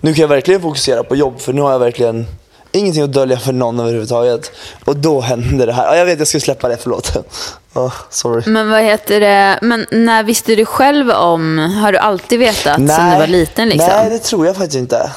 [0.00, 2.26] nu kan jag verkligen fokusera på jobb för nu har jag verkligen
[2.72, 4.50] ingenting att dölja för någon överhuvudtaget.
[4.84, 5.86] Och då hände det här.
[5.86, 7.12] Ja, jag vet, jag ska släppa det, förlåt.
[7.74, 8.42] Oh, sorry.
[8.46, 9.58] Men vad heter det?
[9.62, 11.58] Men när visste du själv om?
[11.58, 13.68] Har du alltid vetat sen du var liten?
[13.68, 13.88] Liksom?
[13.96, 15.10] Nej, det tror jag faktiskt inte.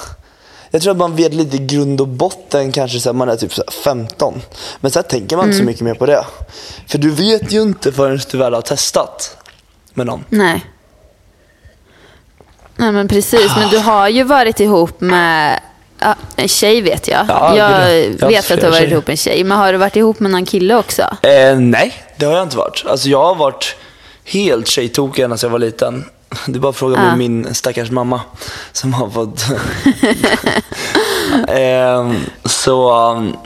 [0.71, 3.63] Jag tror att man vet lite grund och botten kanske sen man är typ så
[3.67, 4.41] här 15.
[4.79, 5.65] Men sen tänker man inte Mm.
[5.65, 6.25] så mycket mer på det.
[6.87, 9.37] För du vet ju inte förrän du väl har testat
[9.93, 10.25] med någon.
[10.29, 10.65] Nej.
[12.75, 15.61] Nej men precis, men du har ju varit ihop med
[15.99, 17.25] ja, en tjej vet jag.
[17.29, 18.91] Ja, jag jag vet att du har varit tjejer.
[18.91, 19.43] ihop med en tjej.
[19.43, 21.01] Men har du varit ihop med någon kille också?
[21.21, 22.83] Eh, nej, det har jag inte varit.
[22.87, 23.75] Alltså jag har varit
[24.23, 26.05] helt tjejtokig sedan jag var liten.
[26.47, 27.15] Är bara att fråga Ja.
[27.15, 28.21] min stackars mamma
[28.71, 29.43] som har fått...
[31.47, 32.11] eh,
[32.45, 33.09] så...
[33.11, 33.37] um,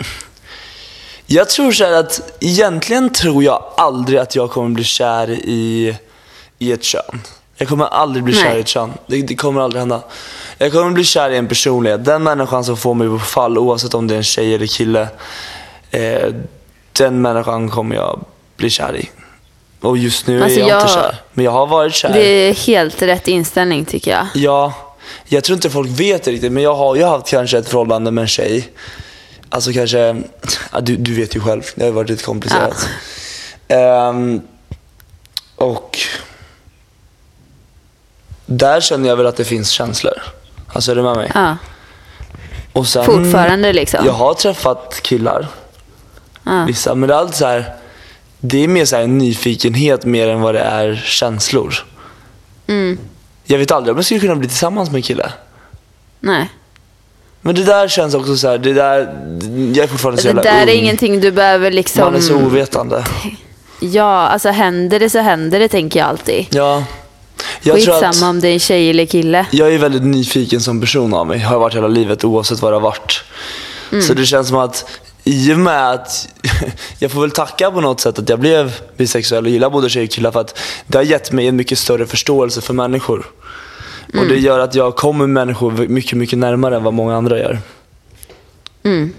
[1.28, 5.96] jag tror så här att egentligen tror jag aldrig att jag kommer bli kär i,
[6.60, 7.22] i ett kön.
[7.58, 8.58] Jag kommer aldrig bli kär Nej.
[8.58, 8.94] i ett kön.
[9.08, 10.02] Det, det kommer aldrig hända.
[10.58, 12.06] Jag kommer bli kär i en personlighet.
[12.06, 15.08] Den människan som får mig på fall, oavsett om det är en tjej eller kille.
[15.92, 16.34] Eh,
[16.92, 18.26] den människan kommer jag
[18.58, 19.10] bli kär i.
[19.86, 21.16] Och just nu Alltså, är jag, inte jag- kär.
[21.34, 22.14] Men jag har varit kär.
[22.14, 24.28] Det är helt rätt inställning tycker jag.
[24.34, 24.74] Ja,
[25.26, 28.12] jag tror inte folk vet det riktigt, men jag har ju haft kanske ett förhållande
[28.12, 28.70] med en tjej.
[29.50, 29.98] Alltså kanske,
[30.72, 32.90] ja, du, du vet ju själv, det har ju varit lite komplicerat.
[33.68, 34.42] Ehm,
[35.56, 35.98] och
[38.46, 40.22] där känner jag väl att det finns känslor.
[40.74, 41.32] Alltså är du med mig?
[41.36, 41.58] Ja.
[42.74, 44.06] Och sen, Fortfarande liksom.
[44.06, 45.48] Jag har träffat killar,
[46.44, 46.66] Ja.
[46.68, 47.76] vissa, men det är alltid så här.
[48.40, 51.76] Det är mer så en nyfikenhet mer än vad det är känslor.
[52.68, 52.98] Mm.
[53.44, 55.32] Jag vet aldrig om jag skulle kunna bli tillsammans med en kille.
[56.20, 56.50] Nej.
[57.42, 59.00] Men det där känns också så här, det där,
[59.76, 60.70] jag är fortfarande så Det jävla där ung.
[60.70, 62.04] är ingenting du behöver liksom...
[62.04, 63.04] Man är så ovetande.
[63.80, 66.46] Ja, alltså händer det så händer det tänker jag alltid.
[66.50, 66.84] Ja.
[67.62, 69.46] Jag tror Skitsamma att om det är en tjej eller kille.
[69.52, 71.40] jag är väldigt nyfiken som person av mig.
[71.40, 73.24] Har varit hela livet oavsett vad det har varit.
[73.92, 74.04] Mm.
[74.04, 74.86] Så det känns som att
[75.28, 76.30] i och med att
[77.00, 80.08] jag får väl tacka på något sätt att jag blev bisexuell och gillar både tjejer
[80.08, 83.26] och killar för att det har gett mig en mycket större förståelse för människor.
[84.08, 84.28] Och Mm.
[84.28, 87.60] det gör att jag kommer människor mycket, mycket närmare än vad många andra gör.
[88.84, 89.14] Mm.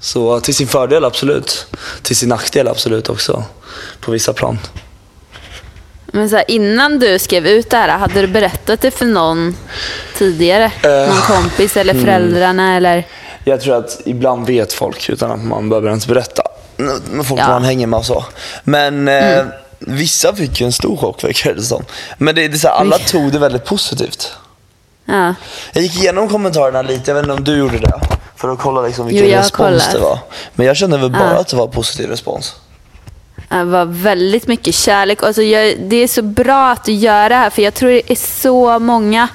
[0.00, 1.66] Så till sin fördel absolut.
[2.02, 3.44] Till sin nackdel absolut också.
[4.00, 4.58] På vissa plan.
[6.06, 9.56] Men så här, innan du skrev ut det här, hade du berättat det för någon
[10.16, 10.72] tidigare?
[10.82, 12.04] Eh, någon kompis eller mm.
[12.04, 13.06] föräldrarna eller?
[13.48, 16.42] Jag tror att ibland vet folk utan att man behöver ens berätta.
[16.76, 17.48] Med folk Ja.
[17.48, 18.24] man hänger med och så.
[18.64, 19.44] Men eh,
[19.78, 21.84] vissa fick ju en stor chock verkar det som.
[22.18, 24.32] Men det, det är så här, alla tog det väldigt positivt.
[25.04, 25.34] Ja.
[25.72, 28.00] Jag gick igenom kommentarerna lite, jag vet inte om du gjorde det.
[28.36, 29.92] För att kolla liksom vilken Jo, respons kollat.
[29.92, 30.18] det var.
[30.54, 31.40] Men jag kände väl bara Ja.
[31.40, 32.54] att det var positiv respons.
[33.50, 35.22] Det var väldigt mycket kärlek.
[35.22, 38.10] Alltså jag, det är så bra att du gör det här för jag tror det
[38.12, 39.28] är så många,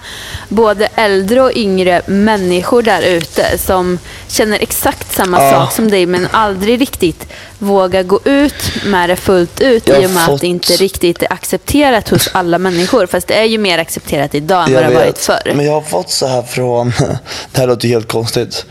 [0.50, 5.52] både äldre och yngre människor där ute som känner exakt samma Ja.
[5.52, 7.28] sak som dig men aldrig riktigt
[7.60, 10.74] vågar gå ut med det fullt ut Jag i och med fått- att det inte
[10.74, 13.06] riktigt är accepterat hos alla människor.
[13.06, 15.52] Fast det är ju mer accepterat idag än vad det har varit förr.
[15.56, 16.94] Men jag har fått så här från,
[17.52, 18.66] det här låter helt konstigt,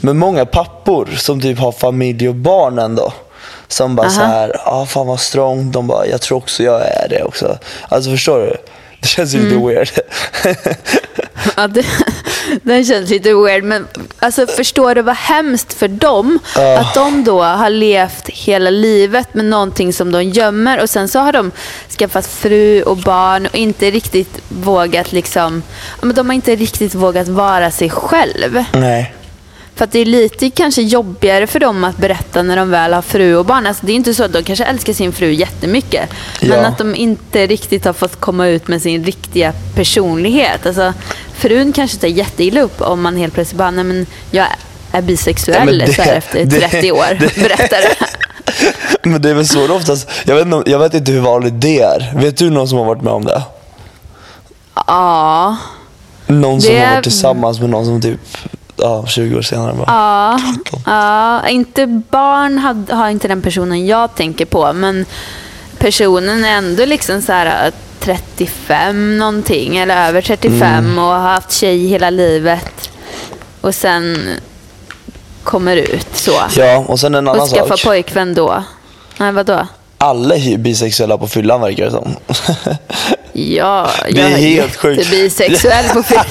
[0.00, 3.12] men många pappor som typ har familj och barn ändå.
[3.68, 4.16] Som bara Aha.
[4.16, 5.70] så här, ah, fan vad strong.
[5.70, 7.58] De bara, jag tror också jag är det också.
[7.88, 8.56] Alltså förstår du?
[9.00, 9.46] Det känns Mm.
[9.46, 9.90] lite weird.
[11.56, 11.86] Ja, det,
[12.62, 13.64] den känns lite weird.
[13.64, 13.86] Men
[14.18, 16.38] alltså, förstår du vad hemskt för dem?
[16.56, 16.78] Ja.
[16.78, 21.18] Att de då har levt hela livet med någonting som de gömmer och sen så
[21.18, 21.50] har de
[21.98, 25.62] skaffat fru och barn och inte riktigt vågat liksom...
[26.00, 28.64] Men de har inte riktigt vågat vara sig själv.
[28.72, 29.14] Nej.
[29.76, 33.02] För att det är lite kanske jobbigare för dem att berätta när de väl har
[33.02, 33.66] fru och barn.
[33.66, 36.10] Alltså det är inte så att de kanske älskar sin fru jättemycket.
[36.40, 36.56] Men Ja.
[36.66, 40.66] att de inte riktigt har fått komma ut med sin riktiga personlighet.
[40.66, 40.92] Alltså,
[41.34, 44.46] frun kanske tar jätteilla upp om man helt plötsligt bara, nej men jag
[44.92, 47.16] är bisexuell Ja, men det- så här efter det- 30 år.
[47.20, 47.96] det- Berättar det.
[49.08, 51.60] Men det är väl så det oftast, jag vet, inte, jag vet inte hur vanligt
[51.60, 52.12] det är.
[52.16, 53.42] Vet du någon som har varit med om det?
[54.86, 55.56] Ja.
[56.26, 58.20] Någon som Det har varit tillsammans med någon som typ,
[58.76, 59.86] ja 20 år senare bara.
[59.86, 60.40] Ja,
[60.86, 65.06] ja, inte barn had- har inte den personen jag tänker på, men
[65.78, 70.98] personen är ändå liksom så här äh, 35 någonting, eller över 35 Mm.
[70.98, 72.90] och har haft tjej hela livet.
[73.60, 74.18] Och sen
[75.42, 76.32] kommer ut så.
[76.56, 77.84] Ja, och sen en annan och skaffar sak.
[77.84, 78.62] pojkvän då.
[79.18, 79.66] Nej, vadå?
[79.98, 82.16] Alla är bisexuella på fyllan verkar det som.
[83.32, 85.10] Ja, Det är jag helt sjukt.
[85.10, 86.24] bisexuell på fyllan.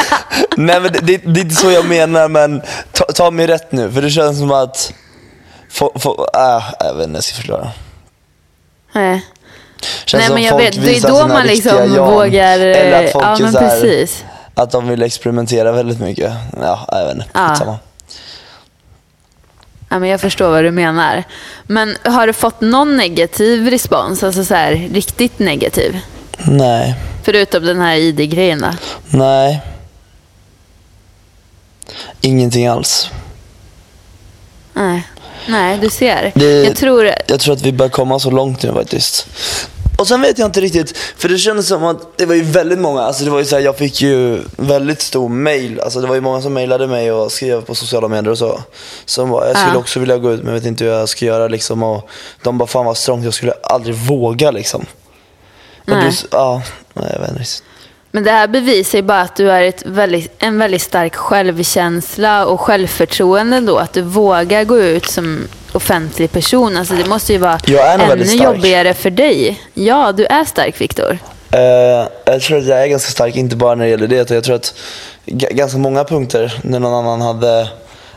[0.56, 3.72] Nej men det, det, det är inte så jag menar men ta, ta mig rätt
[3.72, 4.92] nu för det känns som att,
[5.70, 7.70] få, få, äh, jag vet inte, jag ska förklara.
[8.92, 9.24] Nej.
[10.04, 12.10] Känns Nej, men jag vet, det är då man liksom jag.
[12.12, 14.24] vågar, Eller att folk ja, är men så här, precis.
[14.54, 16.32] Att de vill experimentera väldigt mycket.
[16.60, 17.28] Ja, jag vet inte.
[17.34, 17.78] Ja.
[19.88, 21.24] Ja, men jag förstår vad du menar.
[21.66, 24.22] Men har du fått någon negativ respons?
[24.22, 25.98] Alltså så här, riktigt negativ?
[26.38, 28.70] Nej, Förutom den här ID-grejen då?
[29.18, 29.60] nej.
[32.20, 33.10] Ingenting alls.
[34.74, 35.02] Nej.
[35.48, 36.32] Nej, du ser.
[36.34, 37.10] Det- Jag tror...
[37.26, 39.26] Jag tror att vi börjar komma så långt nu faktiskt.
[39.98, 42.78] Och sen vet jag inte riktigt, för det kändes som att det var ju väldigt
[42.78, 46.06] många, alltså det var ju så här, jag fick ju väldigt stor mail, alltså det
[46.06, 48.62] var ju många som mailade mig och skrev på sociala medier och så.
[49.04, 49.78] Som var, jag skulle Ja.
[49.78, 52.08] också vilja gå ut men jag vet inte hur jag ska göra liksom och
[52.42, 54.86] de bara fan vad strångt, jag skulle aldrig våga liksom.
[55.80, 56.10] Och Nej.
[56.10, 56.62] du, ja,
[56.94, 57.62] nej, jag vet inte riktigt.
[58.10, 62.60] Men det här bevisar ju bara att du har väldigt, en väldigt stark självkänsla och
[62.60, 63.78] självförtroende då.
[63.78, 66.76] Att du vågar gå ut som offentlig person.
[66.76, 69.60] Alltså det måste ju vara Jag är nog ännu jobbigare för dig.
[69.74, 71.18] Ja, du är stark Viktor.
[71.50, 74.30] Eh, jag tror att jag är ganska stark, inte bara när det gäller det.
[74.30, 74.74] Jag tror att
[75.26, 77.68] ganska många punkter, när någon annan hade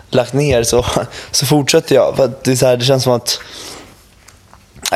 [0.10, 0.86] lagt ner så,
[1.32, 2.16] så fortsätter jag.
[2.16, 3.40] För det, är så här, det känns som att...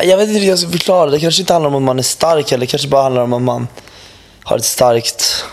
[0.02, 1.10] Jag vet inte hur jag ska förklara.
[1.10, 3.32] Det kanske inte handlar om att man är stark, eller det kanske bara handlar om
[3.32, 3.68] att man
[4.42, 5.44] har ett starkt...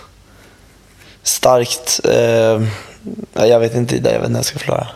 [1.23, 1.99] Starkt...
[2.03, 2.61] Eh,
[3.33, 4.87] ja, jag vet inte jag vet inte hur jag ska förklara.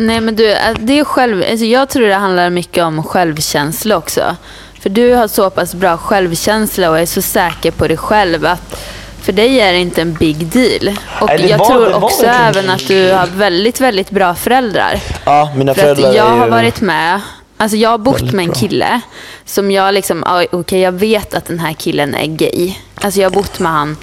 [0.00, 3.96] Nej, men du, äh, det är själv, alltså jag tror det handlar mycket om självkänsla
[3.96, 4.36] också.
[4.80, 8.80] För du har så pass bra självkänsla och är så säker på dig själv att
[9.22, 10.96] för dig är det inte en big deal.
[11.20, 15.00] Och Nej, jag var- tror också även att du har väldigt, väldigt bra föräldrar.
[15.24, 16.40] Ja, mina För att föräldrar jag är ju...
[16.40, 17.20] har varit med,
[17.56, 19.00] alltså jag har bott med en kille
[19.44, 22.74] som jag liksom, okej jag vet att den här killen är gay.
[22.94, 23.96] Alltså jag har bott med han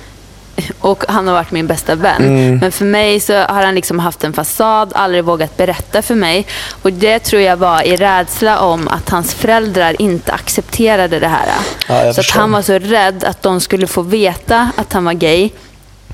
[0.80, 2.23] och han har varit min bästa vän.
[2.23, 2.58] Mm.
[2.58, 6.47] Men för mig så har han liksom haft en fasad, aldrig vågat berätta för mig.
[6.82, 11.47] Och det tror jag var i rädsla om att hans föräldrar inte accepterade det här.
[11.88, 15.13] Ja, så att han var så rädd att de skulle få veta att han var
[15.13, 15.49] gay.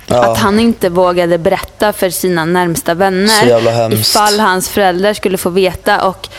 [0.08, 0.32] Ja.
[0.32, 6.08] Att han inte vågade berätta för sina närmsta vänner ifall hans föräldrar skulle få veta.
[6.08, 6.30] Och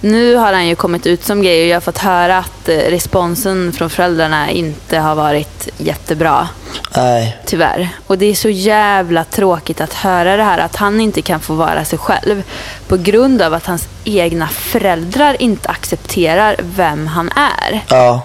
[0.00, 2.76] nu har han ju kommit ut som gay och jag har fått höra att eh,
[2.76, 6.48] responsen från föräldrarna inte har varit jättebra.
[6.96, 7.36] Nej.
[7.46, 7.88] Tyvärr.
[8.06, 11.54] Och det är så jävla tråkigt att höra det här att han inte kan få
[11.54, 12.42] vara sig själv
[12.88, 17.84] på grund av att hans egna föräldrar inte accepterar vem han är.
[17.88, 18.22] Ja.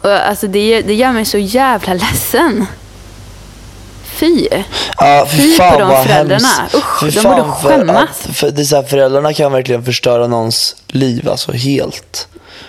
[0.00, 2.66] Och alltså det, det gör mig så jävla ledsen.
[4.18, 4.48] Fy.
[4.98, 6.48] Ja, fy på de föräldrarna.
[6.48, 6.74] hemskt.
[6.74, 8.08] Usch, Fy de fan borde för skämmas.
[8.28, 12.28] Att, för det är så här, föräldrarna kan verkligen förstöra någons liv, alltså helt.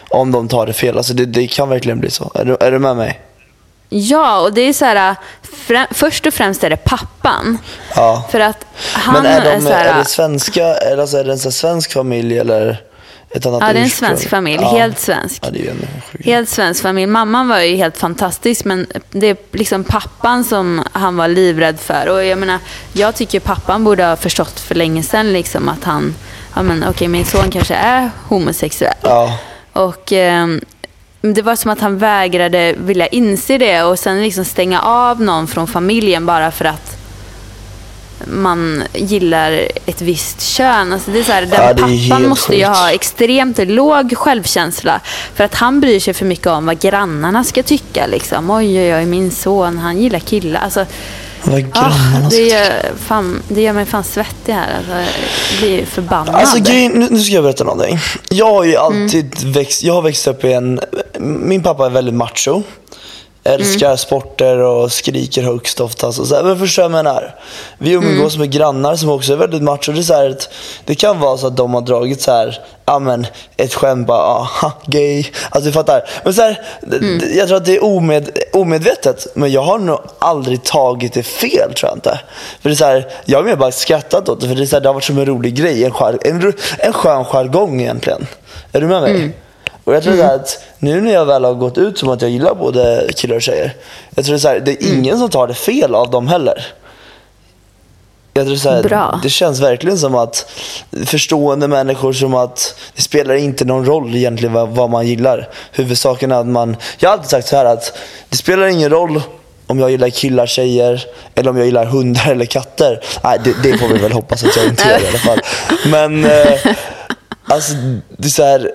[0.10, 0.98] Om de tar det fel.
[0.98, 2.32] Alltså det, det kan verkligen bli så.
[2.36, 3.20] Är du, är du med mig?
[3.90, 5.16] Ja, och det är så här,
[5.92, 7.58] först och främst är det pappan.
[7.96, 8.28] Ja.
[8.32, 11.24] För att han Men är, de, är så här, är det svenska, eller alltså är
[11.24, 12.82] det en så svensk familj eller
[13.34, 13.90] Ja, det är en ursprung.
[13.90, 14.60] svensk familj.
[14.62, 14.78] Ja.
[14.78, 15.44] Helt svensk.
[15.46, 15.74] Ja,
[16.12, 16.26] sjukt.
[16.26, 17.08] Helt svensk familj.
[17.08, 22.08] Mamman var ju helt fantastisk men det är liksom pappan som han var livrädd för.
[22.10, 22.60] Och jag menar,
[22.94, 26.16] jag tycker pappan borde ha förstått för länge sedan liksom att han,
[26.56, 28.98] ja men okej min son kanske är homosexuell.
[29.02, 29.38] Ja.
[29.74, 30.62] Och ehm,
[31.22, 35.48] det var som att han vägrade vilja inse det och sen liksom stänga av någon
[35.48, 36.99] från familjen bara för att
[38.28, 40.94] man gillar ett visst kön.
[40.94, 42.78] Alltså det är så här, den Ja, det pappan måste ju sjukt.
[42.78, 45.00] ha extremt låg självkänsla
[45.36, 48.08] för att han bryr sig för mycket om vad grannarna ska tycka.
[48.08, 48.50] Liksom.
[48.52, 50.62] Oj, oj, oj, min son, han gillar killar.
[50.62, 50.86] Alltså,
[51.44, 52.72] Vad ah, grannarna det, ska gör,
[53.08, 54.76] fan, det gör mig fan svettig här.
[54.78, 56.36] Alltså, jag blir förbannad.
[56.36, 58.00] Alltså grejen, nu, ska jag berätta någonting.
[58.30, 59.04] Jag har ju Mm.
[59.04, 60.80] alltid växt, jag har växt upp i en,
[61.20, 62.64] min pappa är väldigt macho.
[63.44, 63.98] Älskar Mm.
[63.98, 66.20] sporter och skriker högst oftast.
[66.20, 66.44] Och så här.
[66.44, 67.36] Men förstår jag menar?
[67.78, 68.40] Vi umgås Mm.
[68.48, 69.92] med grannar som också är väldigt macho.
[69.92, 70.50] Det, är så här att,
[70.86, 74.20] det kan vara så att de har dragit så här, ja men ett skämt bara,
[74.20, 75.26] aha, gay.
[75.50, 76.04] Alltså du fattar.
[76.24, 77.22] Men så här, Mm.
[77.38, 79.28] jag tror att det är omed, omedvetet.
[79.34, 82.20] Men jag har nog aldrig tagit det fel tror jag inte.
[82.62, 84.48] För det är så här, jag har mer bara skrattat åt det.
[84.48, 85.84] För det, är så här, det har varit som en rolig grej.
[85.86, 88.28] En, en, en skön jargong egentligen.
[88.72, 89.32] Är du med mig?
[89.90, 92.32] Och jag tror här att nu när jag väl har gått ut som att jag
[92.32, 93.76] gillar både killar och tjejer.
[94.16, 96.28] Jag tror det är, så här, det är ingen som tar det fel av dem
[96.28, 96.66] heller.
[98.34, 99.20] Jag tror så här.
[99.24, 100.52] Det känns verkligen som att
[101.06, 105.50] förstående människor som att det spelar inte någon roll egentligen vad, vad man gillar.
[105.72, 107.98] Huvudsaken är att man, jag har alltid sagt så här att
[108.30, 109.22] det spelar ingen roll
[109.68, 113.04] om jag gillar killar, tjejer eller om jag gillar hundar eller katter.
[113.24, 115.40] Nej, det, det får vi väl hoppas att jag inte gör i alla fall.
[115.92, 116.60] Men eh,
[117.48, 117.74] alltså,
[118.18, 118.72] det är så här,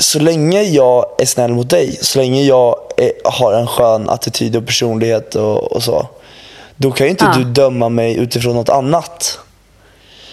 [0.00, 4.56] så länge jag är snäll mot dig, så länge jag är, har en skön attityd
[4.56, 6.08] och personlighet och, och så.
[6.76, 7.34] Då kan ju inte Ja.
[7.38, 9.38] du döma mig utifrån något annat.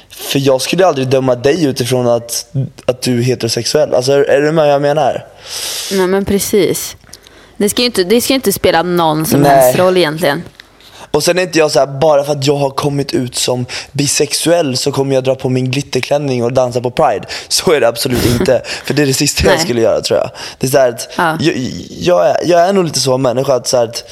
[0.10, 2.48] För jag skulle aldrig döma dig utifrån att,
[2.86, 3.94] att du är heterosexuell.
[3.94, 5.26] Alltså, är, är du med vad jag menar?
[5.92, 6.96] Nej men precis.
[7.58, 9.52] Det ska ju inte, det ska inte spela någon som Nej.
[9.52, 10.44] helst roll egentligen.
[11.12, 13.66] Och sen är inte jag så här, bara för att jag har kommit ut som
[13.92, 17.26] bisexuell så kommer jag dra på min glitterklänning och dansa på Pride.
[17.48, 18.62] Så är det absolut inte.
[18.66, 20.30] för det är det sista jag skulle göra tror jag.
[20.60, 21.38] Det är så att, Ja.
[21.42, 21.56] jag,
[22.00, 24.04] jag, är, jag är nog lite så människa att, så här att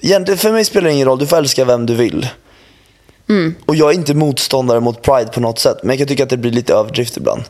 [0.00, 2.28] egentligen för mig spelar det ingen roll, du får älska vem du vill.
[3.28, 3.54] Mm.
[3.66, 6.30] Och jag är inte motståndare mot Pride på något sätt, men jag kan tycka att
[6.30, 7.42] det blir lite överdrift ibland.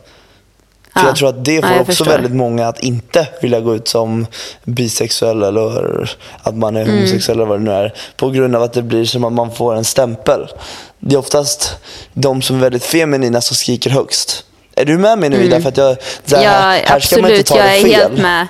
[0.93, 1.07] För Ja.
[1.07, 2.05] jag tror att det Ja, får jag också förstår.
[2.05, 4.27] väldigt många att inte vilja gå ut som
[4.63, 6.09] bisexuell eller
[6.43, 6.87] att man Mm.
[6.89, 7.93] är homosexuell eller vad det nu är.
[8.17, 10.47] På grund av att det blir som att man får en stämpel.
[10.99, 11.75] Det är oftast
[12.13, 14.43] de som är väldigt feminina som skriker högst.
[14.75, 15.61] Är du med mig nu Ida?
[15.61, 15.97] För att jag, här,
[16.33, 16.43] Mm.
[16.43, 17.37] Ja, här ska man absolut.
[17.37, 17.93] inte ta Jag det är fel.
[17.93, 18.47] helt med.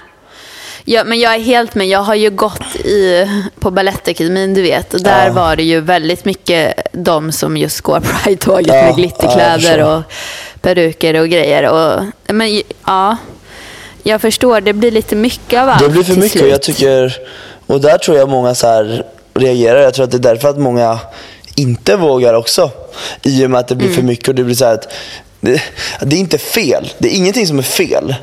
[0.86, 1.88] Ja, men jag är helt med.
[1.88, 3.28] Jag har ju gått i,
[3.60, 5.04] på Balettakademin, du vet.
[5.04, 5.34] Där Ja.
[5.34, 9.84] var det ju väldigt mycket de som just går Pride-tåget Ja, med ja, jag glitterkläder
[9.84, 10.02] och
[10.62, 11.70] peruker och grejer.
[11.70, 13.18] Och, men ja,
[14.04, 14.62] jag förstår.
[14.62, 16.52] Det blir lite mycket av allt Det blir för mycket slut.
[16.52, 17.18] jag tycker,
[17.68, 19.82] och där tror jag många så här reagerar.
[19.82, 21.00] Jag tror att det är därför att många
[21.56, 22.72] inte vågar också.
[23.24, 23.96] I och med att det blir Mm.
[23.98, 24.94] för mycket och det blir så här att
[25.40, 25.62] det,
[26.02, 26.94] det är inte fel.
[26.98, 28.16] Det är ingenting som är fel.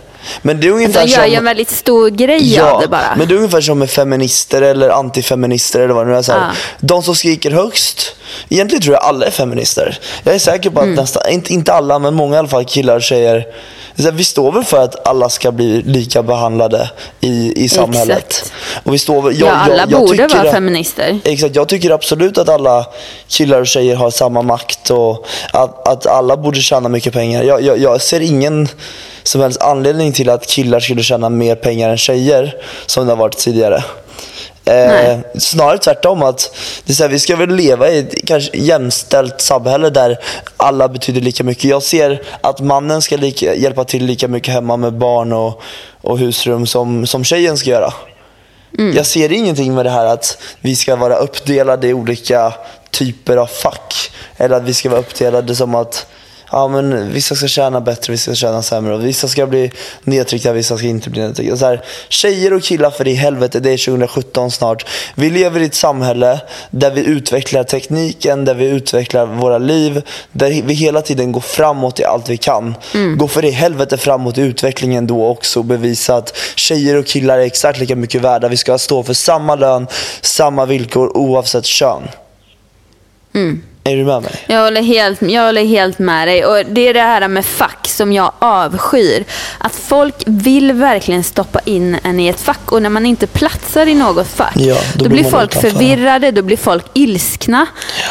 [0.42, 1.30] Men det är ungefär De gör som...
[1.30, 3.14] ju en väldigt stor grej av det bara.
[3.16, 6.22] men det är ungefär som med feminister eller antifeminister eller vad det nu är.
[6.22, 6.40] Så här.
[6.40, 6.46] Ja.
[6.80, 8.14] De som skriker högst,
[8.48, 9.98] egentligen tror jag alla är feminister.
[10.22, 10.96] Jag är säker på att Mm.
[10.96, 13.46] nästan, inte, inte alla, men många i alla fall killar och tjejer.
[14.04, 18.18] Här, vi står väl för att alla ska bli lika behandlade i, i samhället.
[18.18, 18.52] Exakt.
[18.84, 21.18] Och vi står, jag, ja, alla jag, jag borde vara att- feminister.
[21.24, 22.86] Exakt, jag tycker absolut att alla
[23.28, 27.42] killar och tjejer har samma makt och att, att alla borde tjäna mycket pengar.
[27.42, 28.68] Jag, jag, jag ser ingen
[29.22, 33.16] som helst anledning till att killar skulle tjäna mer pengar än tjejer som det har
[33.16, 33.85] varit tidigare.
[34.64, 38.57] Eh, snarare tvärtom att det är så här, vi ska väl leva i ett kanske
[38.57, 40.18] jämställt samhälle där
[40.57, 41.64] alla betyder lika mycket.
[41.64, 45.62] Jag ser att mannen ska lika, hjälpa till lika mycket hemma med barn och,
[46.00, 47.92] och husrum som, som tjejen ska göra.
[48.94, 52.52] Jag ser ingenting med det här att vi ska vara uppdelade i olika
[52.90, 54.11] typer av fack.
[54.37, 56.07] Eller att vi ska vara uppdelade som att
[56.52, 58.94] ja, men vissa ska tjäna bättre, vissa ska tjäna sämre.
[58.94, 59.70] Och vissa ska bli
[60.04, 61.56] nedtryckta, vissa ska inte bli nedtryckta.
[61.56, 64.87] Så här, tjejer och killar för i helvete, det är 2017 snart.
[65.14, 70.02] Vi lever i ett samhälle där vi utvecklar tekniken, där vi utvecklar våra liv.
[70.32, 72.74] Där vi hela tiden går framåt i allt vi kan.
[73.16, 77.38] Gå för i helvete framåt i utvecklingen då också och bevisa att tjejer och killar
[77.38, 78.48] är exakt lika mycket värda.
[78.48, 79.87] Vi ska stå för samma lön,
[80.20, 82.02] samma villkor oavsett kön.
[83.88, 84.44] Är du med mig?
[84.46, 86.44] Jag håller, helt, jag håller helt med dig.
[86.44, 89.24] Och Det är det här med fack som jag avskyr.
[89.59, 93.87] Att folk vill verkligen stoppa in en i ett fack och när man inte platsar
[93.87, 95.70] i något fack, Ja, då, då blir folk utanför.
[95.70, 97.66] förvirrade, då blir folk ilskna.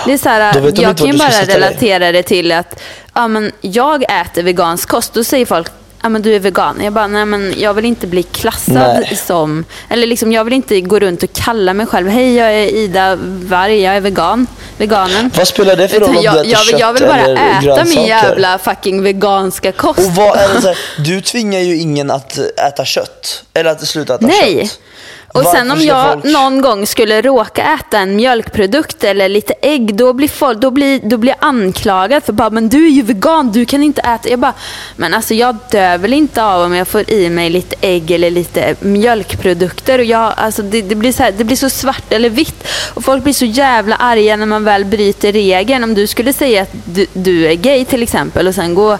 [0.06, 2.80] Det är så här, jag kan bara relatera det till att
[3.14, 5.14] ja, men jag äter vegansk kost.
[5.14, 5.68] Då säger folk
[6.08, 6.80] Ja, men du är vegan.
[6.84, 9.20] Jag bara, nej men jag vill inte bli klassad Nej.
[9.26, 12.68] som, eller liksom jag vill inte gå runt och kalla mig själv, hej jag är
[12.68, 14.48] Ida Varg, jag är vegan,
[14.78, 15.32] veganen.
[15.38, 17.22] Vad spelar det för roll om du jag, äter jag, vill- jag vill kött bara
[17.22, 20.00] eller äta min jävla fucking veganska kost.
[20.00, 22.38] Och vad är det så här, du tvingar ju ingen att
[22.68, 23.44] äta kött.
[23.54, 24.60] Eller att sluta äta Nej.
[24.62, 24.80] kött.
[25.38, 29.54] Och Varför sen om jag folk- någon gång skulle råka äta en mjölkprodukt eller lite
[29.62, 32.90] ägg, då blir, folk, då blir, då blir jag anklagad för bara, men du är
[32.90, 34.30] ju vegan, du kan inte äta.
[34.30, 34.54] Jag bara,
[34.96, 38.32] men alltså jag dör väl inte av om jag får i mig lite ägg eller
[38.32, 40.00] lite mjölkprodukter.
[40.00, 42.68] Och jag, alltså det, det, blir så här, det blir så svart eller vitt.
[42.94, 45.84] Och folk blir så jävla arga när man väl bryter regeln.
[45.84, 48.98] Om du skulle säga att du, du är gay till exempel och sen gå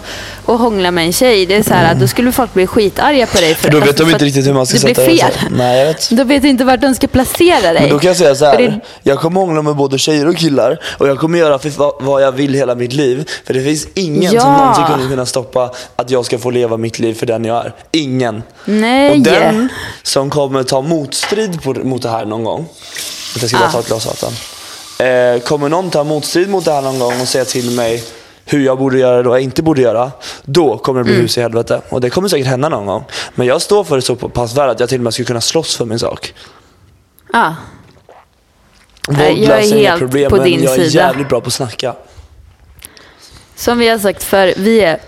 [0.48, 3.38] och hångla med en tjej, det är så här, då skulle folk bli skitarga på
[3.38, 3.54] dig.
[3.54, 5.18] För då vet de för inte riktigt hur man ska det blir sätta det.
[5.18, 5.32] fel.
[5.32, 5.54] så.
[5.56, 6.10] Nej, jag vet.
[6.10, 7.80] De vet inte vart de ska placera dig.
[7.80, 8.58] Men då kan jag säga så här.
[8.58, 11.72] det- Jag kommer hångla med både tjejer och killar och jag kommer göra för
[12.04, 13.28] vad- jag vill hela mitt liv.
[13.46, 14.56] För det finns ingen som Ja.
[14.58, 17.72] någonsin kommer kunna stoppa att jag ska få leva mitt liv för den jag är.
[17.90, 18.42] Ingen.
[18.64, 19.10] Nej.
[19.10, 19.68] Och den
[20.02, 22.66] som kommer ta motstrid på, mot det här någon gång.
[23.40, 23.72] Jag ska bara Ah.
[23.72, 24.32] ta ett glas vatten.
[25.06, 28.02] Eh, kommer någon ta motstrid mot det här någon gång och säga till mig
[28.50, 30.12] hur jag borde göra vad jag inte borde göra.
[30.44, 31.22] Då kommer det bli Mm.
[31.22, 31.80] hus i helvete.
[31.88, 33.04] Och det kommer säkert hända någon gång.
[33.34, 35.40] Men jag står för det så pass väl att jag till och med skulle kunna
[35.40, 36.34] slåss för min sak.
[37.32, 37.54] Ja.
[39.08, 41.02] Våld Nej, jag är helt problem, på men din jag är sida.
[41.02, 41.94] jävligt bra på att snacka.
[43.56, 45.00] Som vi har sagt för vi är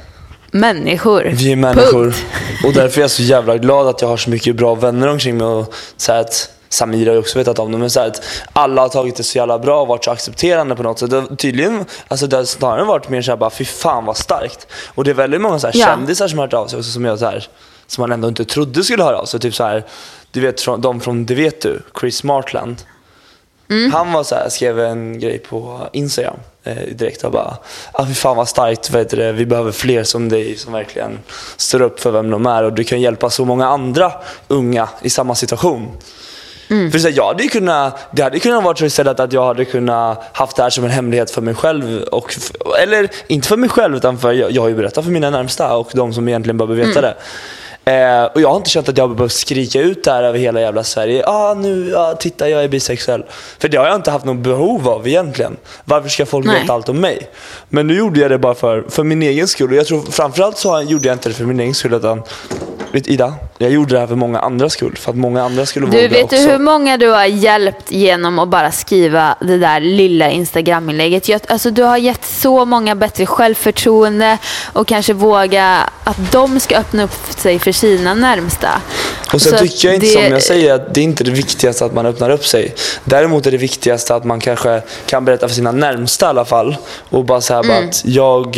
[0.51, 1.30] människor.
[1.34, 2.05] Vi är människor.
[2.05, 2.24] Punkt.
[2.66, 5.36] Och därför är jag så jävla glad att jag har så mycket bra vänner omkring
[5.38, 5.47] mig.
[5.47, 8.83] Och så att Samir har ju också vetat om det, men så här att alla
[8.83, 11.11] har tagit det så jävla bra och varit så accepterande på något sätt.
[11.11, 14.66] Det tydligen, alltså det har snarare varit mer såhär bara, fy fan vad starkt.
[14.95, 15.87] Och det är väldigt många så här Ja.
[15.87, 17.49] kändisar som har hört av sig också som jag så här,
[17.87, 19.41] som man ändå inte trodde skulle höra av sig.
[19.41, 19.85] Typ så här,
[20.31, 22.77] du vet de från Det vet du, Chris Martland.
[23.93, 27.57] Han var så här, skrev en grej på Instagram eh, direkt och bara
[27.93, 31.18] ah, fy fan vad starkt, vet du, vi behöver fler som dig som verkligen
[31.57, 34.12] står upp för vem de är och du kan hjälpa så många andra
[34.49, 35.89] unga i samma situation.
[36.93, 39.64] För så här, jag hade kunnat, det hade kunnat vara så istället att jag hade
[39.64, 42.03] kunnat haft det här som en hemlighet för mig själv.
[42.03, 42.35] Och,
[42.83, 45.77] eller inte för mig själv utan för jag, jag har ju berättat för mina närmsta
[45.77, 47.14] och de som egentligen behöver veta det.
[47.91, 50.38] Eh, och jag har inte känt att jag har behövt skrika ut det här över
[50.38, 51.24] hela jävla Sverige.
[51.26, 53.24] Ah, nu, ah, titta jag är bisexuell.
[53.59, 55.57] För det har jag inte haft något behov av egentligen.
[55.84, 56.61] Varför ska folk Nej.
[56.61, 57.30] veta allt om mig?
[57.68, 59.70] Men nu gjorde jag det bara för, för min egen skull.
[59.70, 62.22] Och jag tror framförallt så gjorde jag inte det för min egen skull utan
[62.93, 64.97] Vet Ida, jag gjorde det här för många andras skull.
[64.97, 66.36] För att många andra skulle Du, våga vet också.
[66.36, 71.51] du hur många du har hjälpt genom att bara skriva det där lilla Instagram-inlägget?
[71.51, 74.38] Alltså, du har gett så många bättre självförtroende
[74.72, 78.83] och kanske våga att de ska öppna upp sig för sina närmsta.
[79.33, 81.31] Och sen Så tycker jag inte det- som jag säger att det är inte det
[81.31, 82.74] viktigaste att man öppnar upp sig.
[83.05, 86.76] Däremot är det viktigaste att man kanske kan berätta för sina närmsta i alla fall.
[87.09, 87.89] Och bara säga Mm.
[87.89, 88.57] att jag,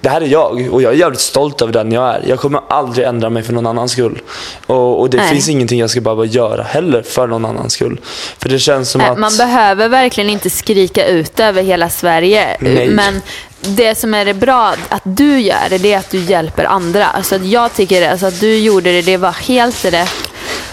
[0.00, 2.22] det här är jag och jag är jävligt stolt över den jag är.
[2.26, 4.20] Jag kommer aldrig ändra mig för någon annans skull.
[4.66, 5.30] Och, och det Nej.
[5.30, 8.00] finns ingenting jag ska behöva göra heller för någon annans skull.
[8.38, 9.18] För det känns som Nej, att...
[9.18, 12.56] Man behöver verkligen inte skrika ut över hela Sverige.
[12.60, 12.88] Nej.
[12.88, 13.22] Men
[13.68, 17.06] det som är det bra att du gör det, är att du hjälper andra.
[17.06, 20.30] Alltså att jag tycker alltså att du gjorde det, det var helt rätt.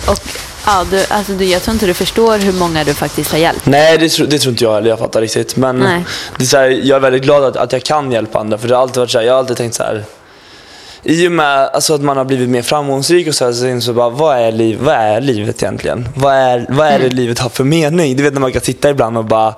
[0.07, 0.19] Och
[0.65, 3.65] ja, du, alltså du, jag tror inte du förstår hur många du faktiskt har hjälpt.
[3.65, 4.89] Nej, det, tro, det tror inte jag heller.
[4.89, 5.55] Jag fattar riktigt.
[5.55, 6.05] Men Nej.
[6.37, 8.57] det är så här, jag är väldigt glad att, att jag kan hjälpa andra.
[8.57, 10.03] För det har alltid varit så här, jag har alltid tänkt så här.
[11.03, 13.93] I och med alltså, att man har blivit mer framgångsrik och så, här, så inser
[13.93, 16.09] bara, vad är, liv, vad är livet egentligen?
[16.15, 18.15] Vad är, vad är det livet har för mening?
[18.17, 19.55] Du vet när man kan sitta ibland och bara,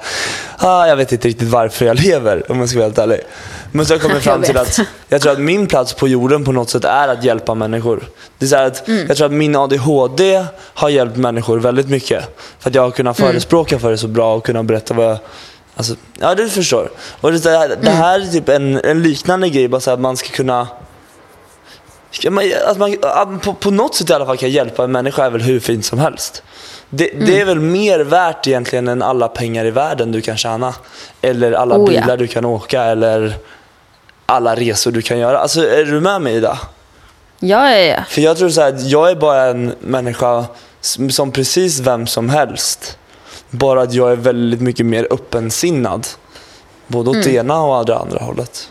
[0.58, 3.20] ah, jag vet inte riktigt varför jag lever om jag ska vara helt ärlig.
[3.72, 4.80] Men så har jag kommit fram till att
[5.10, 8.04] jag tror att min plats på jorden på något sätt är att hjälpa människor.
[8.38, 12.24] Det är så att Jag tror att min ADHD har hjälpt människor väldigt mycket.
[12.60, 15.18] För att jag har kunnat förespråka för det så bra och kunnat berätta vad jag
[15.76, 16.90] Alltså, ja du förstår.
[17.22, 20.18] Och det, här, det här är typ en, en liknande grej, bara så att man
[20.18, 20.68] ska kunna
[22.12, 24.92] Ska man, att man att på, på något sätt i alla fall kan hjälpa en
[24.92, 26.44] människa är väl hur fint som helst.
[26.90, 27.42] Det, det Mm.
[27.42, 30.74] är väl mer värt egentligen än alla pengar i världen du kan tjäna.
[31.22, 32.02] Eller alla Oh, ja.
[32.02, 33.34] bilar du kan åka eller
[34.26, 35.40] alla resor du kan göra.
[35.40, 36.60] Alltså är du med mig Ida?
[37.40, 38.04] Ja, ja, ja.
[38.10, 40.46] För jag tror så här att jag är bara en människa
[40.82, 42.98] som, som precis vem som helst.
[43.50, 46.08] Bara att jag är väldigt mycket mer öppensinnad.
[46.88, 48.70] Både åt det ena och det andra hållet.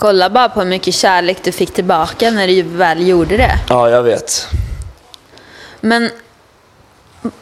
[0.00, 3.58] Kolla bara på hur mycket kärlek du fick tillbaka när du väl gjorde det.
[3.68, 4.48] Ja, jag vet.
[5.80, 6.10] Men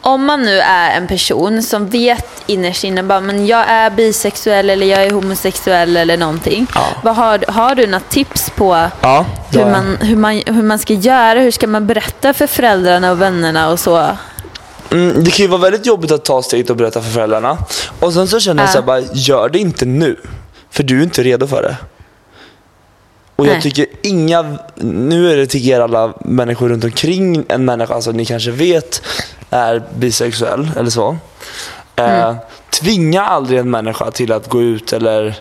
[0.01, 4.69] om man nu är en person som vet innerst inne bara, men jag är bisexuell
[4.69, 6.67] eller jag är homosexuell eller någonting.
[6.75, 6.85] Ja.
[7.03, 10.93] Vad har, har du några tips på Ja, hur man, hur, man, hur man ska
[10.93, 11.39] göra?
[11.39, 14.07] Hur ska man berätta för föräldrarna och vännerna och så?
[14.91, 17.57] Mm, det kan ju vara väldigt jobbigt att ta steget och berätta för föräldrarna.
[17.99, 18.73] Och sen så känner jag Ja.
[18.73, 20.15] så här, bara, gör det inte nu.
[20.71, 21.75] För du är inte redo för det.
[23.39, 23.61] Och jag Nej.
[23.61, 28.25] tycker inga, nu är det tycker jag alla människor runt omkring en människa som ni
[28.25, 29.01] kanske vet
[29.49, 31.17] är bisexuell eller så.
[31.95, 32.35] Eh,
[32.69, 35.35] tvinga aldrig en människa till att gå ut eller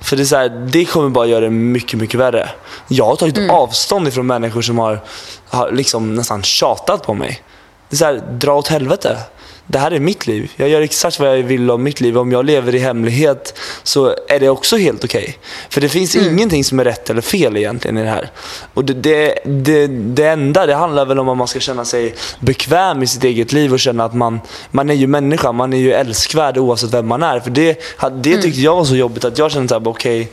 [0.00, 2.48] för det, är så här, det kommer bara göra det mycket, mycket värre.
[2.88, 5.00] Jag har tagit avstånd ifrån människor som har,
[5.48, 7.42] har liksom nästan tjatat på mig.
[7.88, 9.18] Det är så här, dra åt helvete.
[9.66, 10.52] Det här är mitt liv.
[10.56, 12.18] Jag gör exakt vad jag vill om mitt liv.
[12.18, 15.38] Om jag lever i hemlighet så är det också helt okej.
[15.70, 18.30] För det finns ingenting som är rätt eller fel egentligen i det här.
[18.74, 22.14] Och det, det, det, det enda, det handlar väl om att man ska känna sig
[22.40, 24.40] bekväm i sitt eget liv och känna att man,
[24.70, 27.40] man är ju människa, man är ju älskvärd oavsett vem man är.
[27.40, 27.80] För det,
[28.12, 30.32] det tyckte jag var så jobbigt att jag kände såhär, okej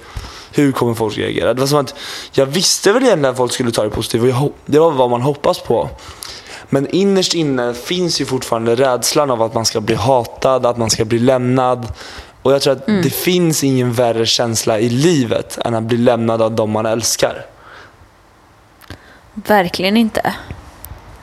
[0.56, 1.54] hur kommer folk reagera?
[1.54, 1.96] Det var som att
[2.32, 5.60] jag visste väl egentligen att folk skulle ta det positivt det var vad man hoppas
[5.60, 5.90] på.
[6.70, 10.90] Men innerst inne finns ju fortfarande rädslan av att man ska bli hatad, att man
[10.90, 11.88] ska bli lämnad.
[12.42, 16.42] Och jag tror att det finns ingen värre känsla i livet än att bli lämnad
[16.42, 17.46] av de man älskar.
[19.34, 20.34] Verkligen inte.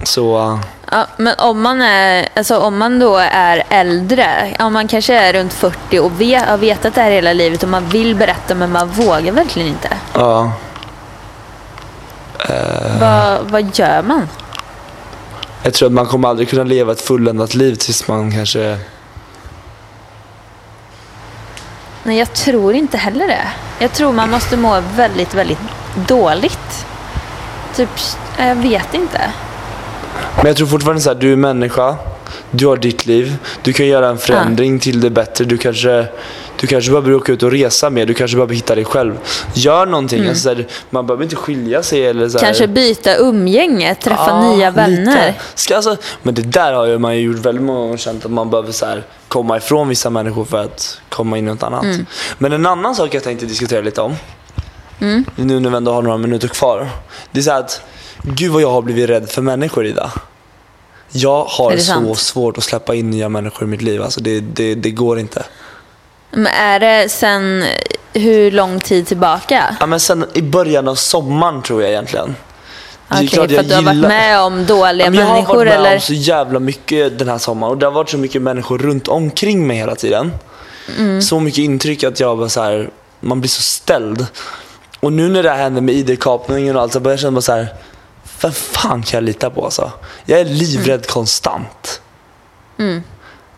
[0.04, 0.60] Så uh,
[0.92, 5.32] Ja, men om man, är, alltså om man då är äldre, om man kanske är
[5.32, 8.72] runt 40 och vet, har vetat det här hela livet och man vill berätta men
[8.72, 9.88] man vågar verkligen inte.
[10.14, 10.52] ja.
[13.00, 14.28] Vad, vad gör man?
[15.62, 18.78] Jag tror att man kommer aldrig kunna leva ett fulländat liv tills man kanske...
[22.02, 23.46] Nej, jag tror inte heller det.
[23.78, 25.58] Jag tror man måste må väldigt, väldigt
[26.08, 26.86] dåligt.
[27.76, 27.88] Typ,
[28.38, 29.32] jag vet inte.
[30.36, 31.96] Men jag tror fortfarande så här, du är människa,
[32.50, 35.44] du har ditt liv, du kan göra en förändring till det bättre.
[35.44, 36.06] Du kanske,
[36.60, 39.18] du kanske behöver åka ut och resa mer, du kanske behöver hitta dig själv.
[39.54, 40.28] Gör någonting.
[40.28, 44.26] Alltså, så här, man behöver inte skilja sig eller så här, Kanske byta umgänge, träffa
[44.26, 45.34] Ja, nya vänner.
[45.54, 48.30] Ska, alltså, men det där har ju man ju gjort väldigt många gånger känt att
[48.30, 51.84] man behöver så här, komma ifrån vissa människor för att komma in i något annat.
[51.84, 52.06] Mm.
[52.38, 54.16] Men en annan sak jag tänkte diskutera lite om,
[55.36, 56.88] nu när vi ändå har några minuter kvar.
[57.30, 57.82] Det är så att,
[58.22, 60.10] gud vad jag har blivit rädd för människor idag.
[61.12, 62.18] Jag har så sant?
[62.18, 64.02] svårt att släppa in nya människor i mitt liv.
[64.02, 65.44] Alltså det, det, det går inte.
[66.30, 67.64] Men är det sen
[68.12, 69.76] hur lång tid tillbaka?
[69.80, 72.36] Ja, men sen i början av sommaren tror jag egentligen.
[73.12, 75.34] Okej, klart för att du har varit gillar- med om dåliga Ja, men jag har
[75.34, 75.94] människor varit med eller?
[75.94, 79.08] om så jävla mycket den här sommaren och det har varit så mycket människor runt
[79.08, 80.32] omkring mig hela tiden.
[80.98, 81.22] Mm.
[81.22, 84.26] Så mycket intryck att jag bara så här, man blir så ställd.
[85.00, 87.40] Och nu när det här händer med ID-kapningen och allt så börjar jag känna bara
[87.40, 87.68] så här,
[88.42, 89.92] vem fan kan jag lita på alltså?
[90.24, 91.02] Jag är livrädd Mm.
[91.08, 92.00] konstant.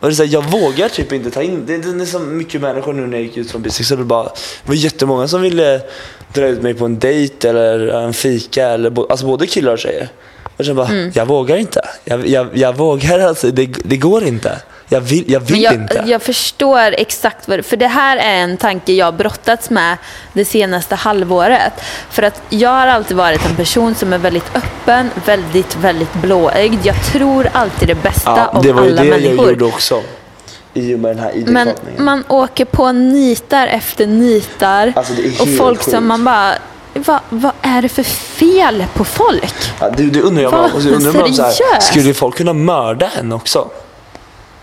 [0.02, 2.18] Och det är så här, jag vågar typ inte ta in, det, det är så
[2.18, 4.32] mycket människor nu när jag gick ut från bisexuell, det var
[4.66, 5.80] jättemånga som ville
[6.34, 10.08] dra ut mig på en dejt eller en fika, eller, alltså både killar och tjejer.
[10.56, 11.12] Och jag bara, Mm.
[11.14, 11.88] jag vågar inte.
[12.04, 14.62] Jag, jag, jag vågar alltså, det, det går inte.
[14.92, 16.04] Jag vill, jag vill jag, inte.
[16.06, 19.96] jag förstår exakt vad För det här är en tanke jag brottats med
[20.32, 21.72] det senaste halvåret.
[22.10, 26.86] För att jag har alltid varit en person som är väldigt öppen, väldigt, väldigt blåögd.
[26.86, 29.36] Jag tror alltid det bästa ja, om det var ju alla det människor.
[29.36, 30.02] jag gjorde också.
[30.74, 31.68] I och med den här Men
[31.98, 34.92] man åker på nitar efter nitar.
[34.96, 35.90] Alltså, det och folk sjukt.
[35.90, 36.54] som man bara,
[36.94, 39.54] vad, vad är det för fel på folk?
[39.80, 40.70] Ja, det, det undrar jag Va?
[40.74, 43.70] undrar man så här, skulle folk kunna mörda henne också?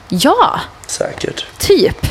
[0.09, 1.45] Ja, Säkert.
[1.57, 2.07] typ.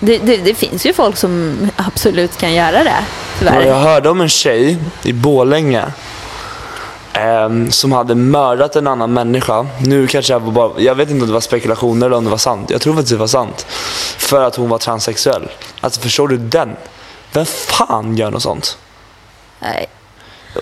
[0.00, 3.04] Det, det, det finns ju folk som absolut kan göra det, Ja,
[3.38, 3.66] tyvärr.
[3.66, 5.84] jag hörde om en tjej i Borlänge
[7.12, 9.66] ehm, som hade mördat en annan människa.
[9.80, 12.38] Nu kanske jag bara, jag vet inte om det var spekulationer eller om det var
[12.38, 12.70] sant.
[12.70, 13.66] Jag tror faktiskt det var sant.
[14.18, 15.48] För att hon var transsexuell.
[15.80, 16.76] Alltså förstår du den?
[17.32, 18.78] Vem fan gör något sånt?
[19.60, 19.86] Nej.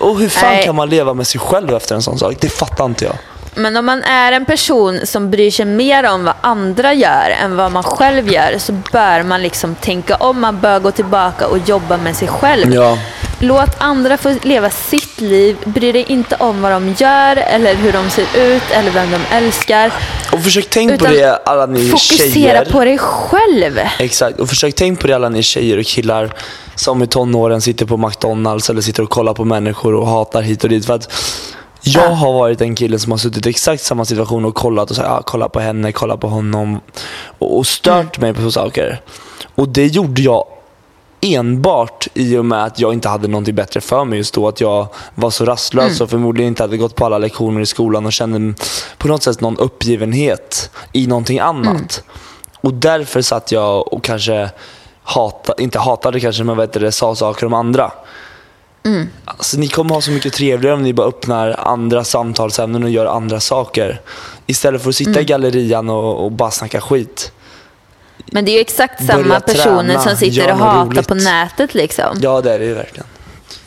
[0.00, 0.64] Och hur fan Nej.
[0.64, 2.34] kan man leva med sig själv efter en sån sak?
[2.40, 3.14] Det fattar inte jag.
[3.54, 7.56] Men om man är en person som bryr sig mer om vad andra gör än
[7.56, 10.40] vad man själv gör så bör man liksom tänka om.
[10.40, 12.74] Man bör gå tillbaka och jobba med sig själv.
[12.74, 12.98] Ja.
[13.40, 15.56] Låt andra få leva sitt liv.
[15.64, 19.36] Bry dig inte om vad de gör eller hur de ser ut eller vem de
[19.36, 19.92] älskar.
[20.32, 22.64] Och försök tänk på det alla ni Fokusera tjejer.
[22.64, 23.80] på dig själv.
[23.98, 26.34] Exakt, och försök tänk på det alla ni tjejer och killar
[26.74, 30.64] som i tonåren sitter på McDonalds eller sitter och kollar på människor och hatar hit
[30.64, 30.86] och dit.
[30.86, 31.12] För att
[31.84, 34.96] jag har varit en kille som har suttit i exakt samma situation och kollat och
[34.96, 36.80] sagt ah, kolla på henne, kolla på honom
[37.38, 39.00] och, och stört mig på så saker.
[39.54, 40.44] Och det gjorde jag
[41.20, 44.48] enbart i och med att jag inte hade någonting bättre för mig just då.
[44.48, 48.06] Att jag var så rastlös och förmodligen inte hade gått på alla lektioner i skolan
[48.06, 48.62] och kände
[48.98, 52.02] på något sätt någon uppgivenhet i någonting annat.
[52.60, 54.50] Och därför satt jag och kanske
[55.02, 57.92] hata, inte hatade kanske, men vet du, det, sa saker om andra.
[59.24, 63.06] Alltså, ni kommer ha så mycket trevligare om ni bara öppnar andra samtalsämnen och gör
[63.06, 64.00] andra saker.
[64.46, 67.32] Istället för att sitta i gallerian och, och bara snacka skit.
[68.26, 71.08] Men det är ju exakt Börja samma personer träna, som sitter och hatar roligt.
[71.08, 72.18] på nätet liksom.
[72.22, 73.06] Ja, det är det ju verkligen.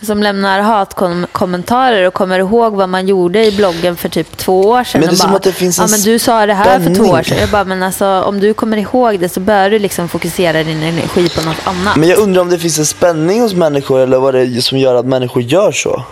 [0.02, 4.84] Som lämnar hatkommentarer och kommer ihåg vad man gjorde i bloggen för typ två år
[4.84, 5.02] sedan.
[5.02, 6.54] Men det är och som bara, att det finns ja, en men Du sa det
[6.54, 7.24] här för två år spänning.
[7.24, 7.38] sedan.
[7.40, 10.84] Jag bara, men alltså, om du kommer ihåg det så bör du liksom fokusera din
[10.84, 11.96] energi på något annat.
[11.96, 14.78] Men jag undrar om det finns en spänning hos människor eller vad det är som
[14.78, 16.04] gör att människor gör så.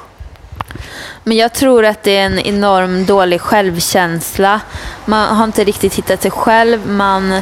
[1.24, 4.62] Men jag tror att det är en enorm dålig självkänsla.
[5.06, 6.88] Man har inte riktigt hittat sig själv.
[6.88, 7.42] Man,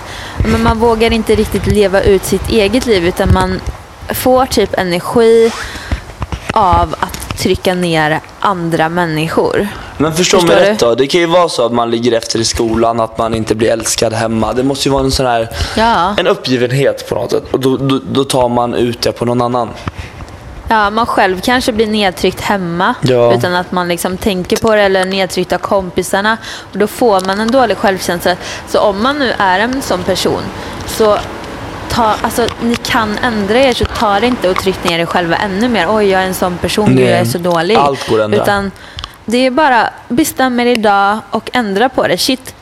[0.52, 3.60] men man vågar inte riktigt leva ut sitt eget liv utan man
[4.10, 5.52] får typ energi
[6.54, 9.68] av att trycka ner andra människor.
[9.98, 12.40] Men förstå Förstår mig rätt då, det kan ju vara så att man ligger efter
[12.40, 14.54] i skolan, att man inte blir älskad hemma.
[14.54, 16.16] Det måste ju vara en sån här, Ja.
[16.18, 17.44] en uppgivenhet på något sätt.
[17.52, 19.70] Och då, då, då tar man ut det på någon annan.
[20.68, 23.34] Ja, man själv kanske blir nedtryckt hemma Ja.
[23.34, 26.38] utan att man liksom tänker på det eller nedtryckt av kompisarna.
[26.72, 28.36] Och då får man en dålig självkänsla.
[28.70, 30.42] Så om man nu är en sån person
[30.88, 31.18] så
[31.94, 35.36] ta, alltså, ni kan ändra er så ta det inte och tryck ner er själva
[35.36, 35.88] ännu mer.
[35.90, 37.04] Oj, jag är en sån person, Nej.
[37.04, 37.76] jag är så dålig.
[37.76, 38.42] Allt går att ändra.
[38.42, 38.72] Utan
[39.26, 42.18] det är bara bestäm er idag och ändra på det.
[42.18, 42.56] Shit.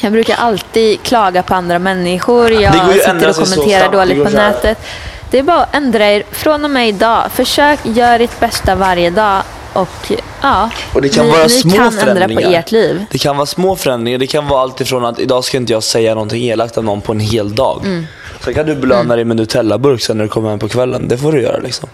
[0.00, 2.52] Jag brukar alltid klaga på andra människor.
[2.52, 4.86] Jag sitter och kommenterar dåligt på nätet.
[5.30, 7.32] Det är bara att ändra er från och med idag.
[7.32, 9.42] Försök göra ditt bästa varje dag
[9.72, 10.12] och
[10.42, 13.04] ja, Och det kan ni, vara ni små kan ändra på ert liv.
[13.10, 14.18] Det kan vara små förändringar.
[14.18, 17.00] Det kan vara allt ifrån att idag ska inte jag säga någonting elakt om någon
[17.00, 17.80] på en hel dag.
[17.84, 18.06] Mm.
[18.44, 21.08] Sen kan du belöna dig med Nutella-burk sen när du kommer hem på kvällen.
[21.08, 21.88] Det får du göra liksom.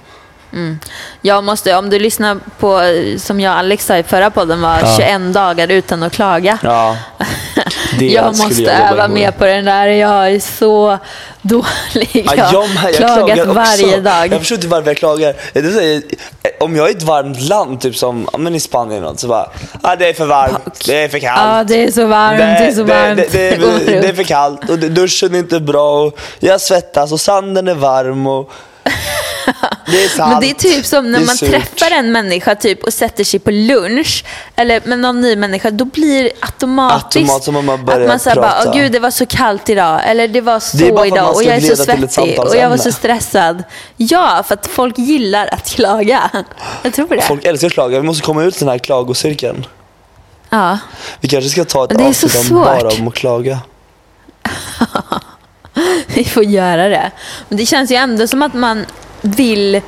[1.20, 4.60] Jag måste, om du lyssnar på, eh, som jag och Alex sa i förra podden,
[4.60, 4.96] var Ja.
[4.96, 6.58] 21 dagar utan att klaga.
[6.62, 6.96] Ja.
[7.98, 9.86] Det jag måste jobba öva mer på den där.
[9.86, 10.98] Jag är så
[11.42, 11.64] dålig.
[12.12, 13.52] Ja, Jag jag, har jag klagat klagar också.
[13.52, 14.32] varje dag.
[14.32, 15.34] Jag förstår inte varför jag klagar.
[15.52, 16.02] Det säger,
[16.60, 19.50] om jag är i ett varmt land, typ som men i Spanien något, så bara
[19.82, 21.40] ah, det är för varmt, det är för kallt.
[21.44, 23.16] Ja, det är så varmt, det, är så varmt.
[23.16, 26.18] Det, det, går det, det är för kallt och det- duschen är inte bra och
[26.40, 28.52] jag svettas och sanden är varm och
[29.90, 30.32] det är sant.
[30.32, 31.50] Men det är typ som när man surt.
[31.50, 34.24] träffar en människa typ och sätter sig på lunch
[34.56, 38.62] eller med någon ny människa, då blir det automatiskt Automat man att man säger bara,
[38.66, 41.56] åh gud det var så kallt idag, eller det var så Det idag och jag
[41.56, 43.64] är så svettig och jag var så stressad.
[43.96, 46.30] Ja, för att folk gillar att klaga.
[46.82, 47.22] Jag tror det.
[47.22, 48.00] Folk älskar att klaga.
[48.00, 49.66] Vi måste komma ut den här klagocirkeln.
[50.50, 50.78] Ja.
[51.20, 52.64] Vi kanske ska ta ett Det är så avsnitt om svårt.
[52.64, 53.58] bara om att klaga.
[56.06, 57.10] Vi får göra det.
[57.48, 58.86] Men det känns ju ändå som att man
[59.20, 59.80] vill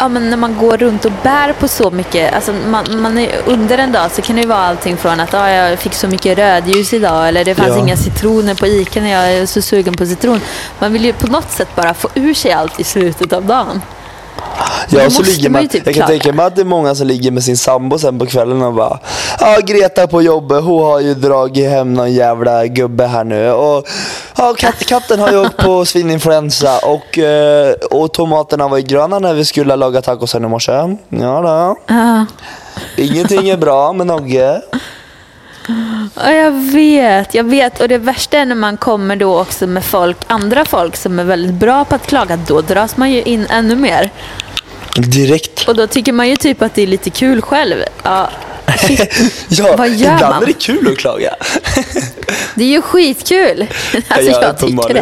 [0.00, 3.30] Ja, men när man går runt och bär på så mycket, alltså man, man är,
[3.46, 6.38] under en dag så kan det vara allting från att ah, jag fick så mycket
[6.38, 7.78] rödljus idag eller det fanns Ja.
[7.78, 10.40] inga citroner på Ica när jag är så sugen på citron.
[10.78, 13.82] Man vill ju på något sätt bara få ur sig allt i slutet av dagen.
[14.90, 17.06] Ja, då så ligger man typ jag kan tänka mig att det är många som
[17.06, 18.98] ligger med sin sambo sen på kvällen och bara
[19.40, 23.86] Ja, Greta på jobbet, hon har ju dragit hem någon jävla gubbe här nu och
[24.36, 29.18] ja, katt, katten har ju åkt på svininfluensa och, eh, och tomaterna var ju gröna
[29.18, 30.72] när vi skulle laga tacosen i morse.
[30.72, 31.76] Ja, då.
[31.86, 32.26] Ja.
[32.96, 34.62] Ingenting är bra med Nogge.
[36.14, 37.80] Ja, jag vet, jag vet.
[37.80, 41.24] Och det värsta är när man kommer då också med folk, andra folk som är
[41.24, 42.36] väldigt bra på att klaga.
[42.36, 44.10] Då dras man ju in ännu mer.
[44.96, 45.68] Direkt.
[45.68, 47.76] Och då tycker man ju typ att det är lite kul själv.
[48.02, 48.30] Ja,
[49.48, 50.42] Ja, Vad gör ibland man?
[50.42, 51.34] är det kul att klaga.
[52.58, 53.66] Det är ju skitkul.
[54.08, 54.94] Alltså Ja, jag tycker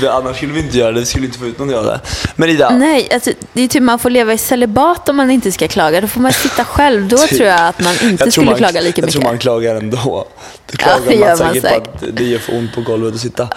[0.00, 0.12] det.
[0.12, 2.00] Annars skulle vi inte göra det, vi skulle inte få ut något av det.
[2.36, 5.52] Men Ida, Nej, alltså, det är typ man får leva i celibat om man inte
[5.52, 6.00] ska klaga.
[6.00, 7.08] Då får man sitta själv.
[7.08, 9.12] Då tror jag att man inte jag tror skulle man, klaga lika jag mycket.
[9.12, 9.96] tror man klagar ändå.
[9.96, 10.26] Då
[10.72, 11.84] Ja, klagar gör man man säkert.
[12.00, 13.48] på att det gör för ont på golvet att sitta.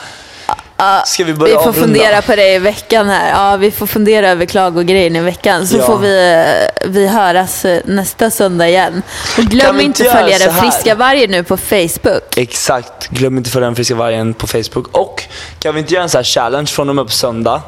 [1.06, 1.80] Ska vi Vi börja får avrunda?
[1.88, 3.30] fundera på det i veckan här.
[3.30, 5.68] Ja, vi får fundera över klagogrejen i veckan.
[5.68, 5.84] Så Ja.
[5.86, 6.34] får vi,
[6.82, 9.02] eh, vi höras eh, nästa söndag igen.
[9.38, 12.38] Och glöm vi inte inte följa den friska vargen nu på Facebook.
[12.38, 13.08] Exakt.
[13.10, 14.88] Glöm inte att följa den friska vargen på Facebook.
[14.98, 15.24] Och
[15.60, 17.62] kan vi inte göra en sån här challenge från och med på söndag?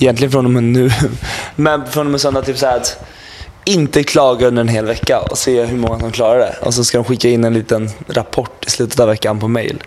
[0.00, 0.90] Egentligen från och med nu.
[1.56, 2.96] Men från och med söndag typ så att
[3.64, 6.56] inte klaga under en hel vecka och se hur många som klarar det.
[6.62, 9.82] Och så ska de skicka in en liten rapport i slutet av veckan på mail.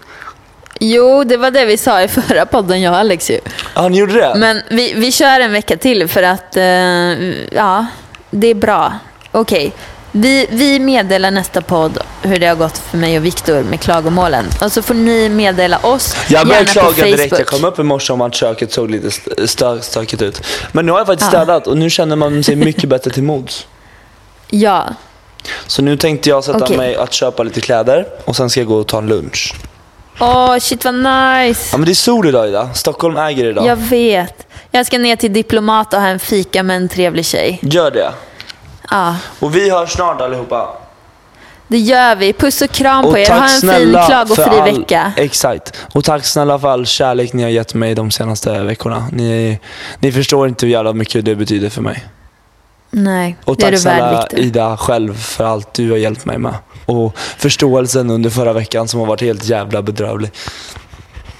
[0.79, 3.39] Jo, det var det vi sa i förra podden, jag och Alex ju.
[3.75, 4.33] Ja, ni gjorde det?
[4.35, 6.63] Men vi, vi kör en vecka till för att, eh,
[7.55, 7.85] ja,
[8.29, 8.93] det är bra.
[9.31, 9.71] Okej.
[10.11, 14.45] Vi, vi meddelar nästa podd hur det har gått för mig och Viktor med klagomålen.
[14.61, 17.17] Och så får ni meddela oss, Jag började gärna på klaga Facebook.
[17.17, 17.37] direkt.
[17.39, 20.41] Jag kom upp i morse om att köket såg lite st- stö- stökigt ut.
[20.71, 21.39] Men nu har jag faktiskt Ja.
[21.39, 23.67] städat och nu känner man sig mycket bättre till mods.
[24.49, 24.87] Ja,
[25.67, 26.77] Så nu tänkte jag sätta Okej.
[26.77, 29.53] mig att köpa lite kläder och sen ska jag gå och ta en lunch.
[30.19, 31.69] Åh shit vad nice.
[31.71, 32.73] Ja men det är sol idag Ida.
[32.73, 33.65] Stockholm äger idag.
[33.65, 34.47] Jag vet.
[34.71, 37.59] Jag ska ner till Diplomat och ha en fika med en trevlig tjej.
[37.61, 38.11] Gör det.
[38.91, 40.69] Ja, Och vi hörs snart allihopa.
[41.67, 42.33] det gör vi.
[42.33, 43.25] Puss och kram Och på er.
[43.25, 45.11] tack Ha en fin snälla klagofri all, vecka.
[45.17, 45.73] Exakt.
[45.93, 49.07] Och tack snälla för all kärlek ni har gett mig de senaste veckorna.
[49.11, 49.59] Ni,
[49.99, 52.05] ni förstår inte hur jävla mycket det betyder för mig.
[52.91, 54.39] Nej, Och det är tack du värd snälla Viktor.
[54.39, 56.53] Ida själv för allt du har hjälpt mig med.
[56.89, 60.31] Och förståelsen under förra veckan som har varit helt jävla bedrövlig.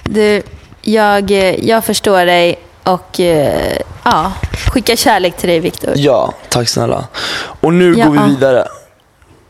[0.04, 0.42] Du,
[0.82, 1.32] jag,
[1.64, 4.32] jag förstår dig och eh, ja,
[4.74, 5.94] skicka kärlek till dig Viktor.
[5.96, 7.08] Ja, tack snälla.
[7.62, 8.06] Och nu Ja.
[8.06, 8.66] går vi vidare.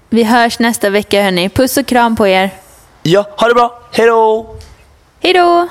[0.10, 1.50] Vi hörs nästa vecka hörni.
[1.50, 2.50] Puss och kram på er.
[3.04, 3.80] Ja, ha det bra.
[3.92, 4.56] Hej då!
[5.22, 5.68] Hej då!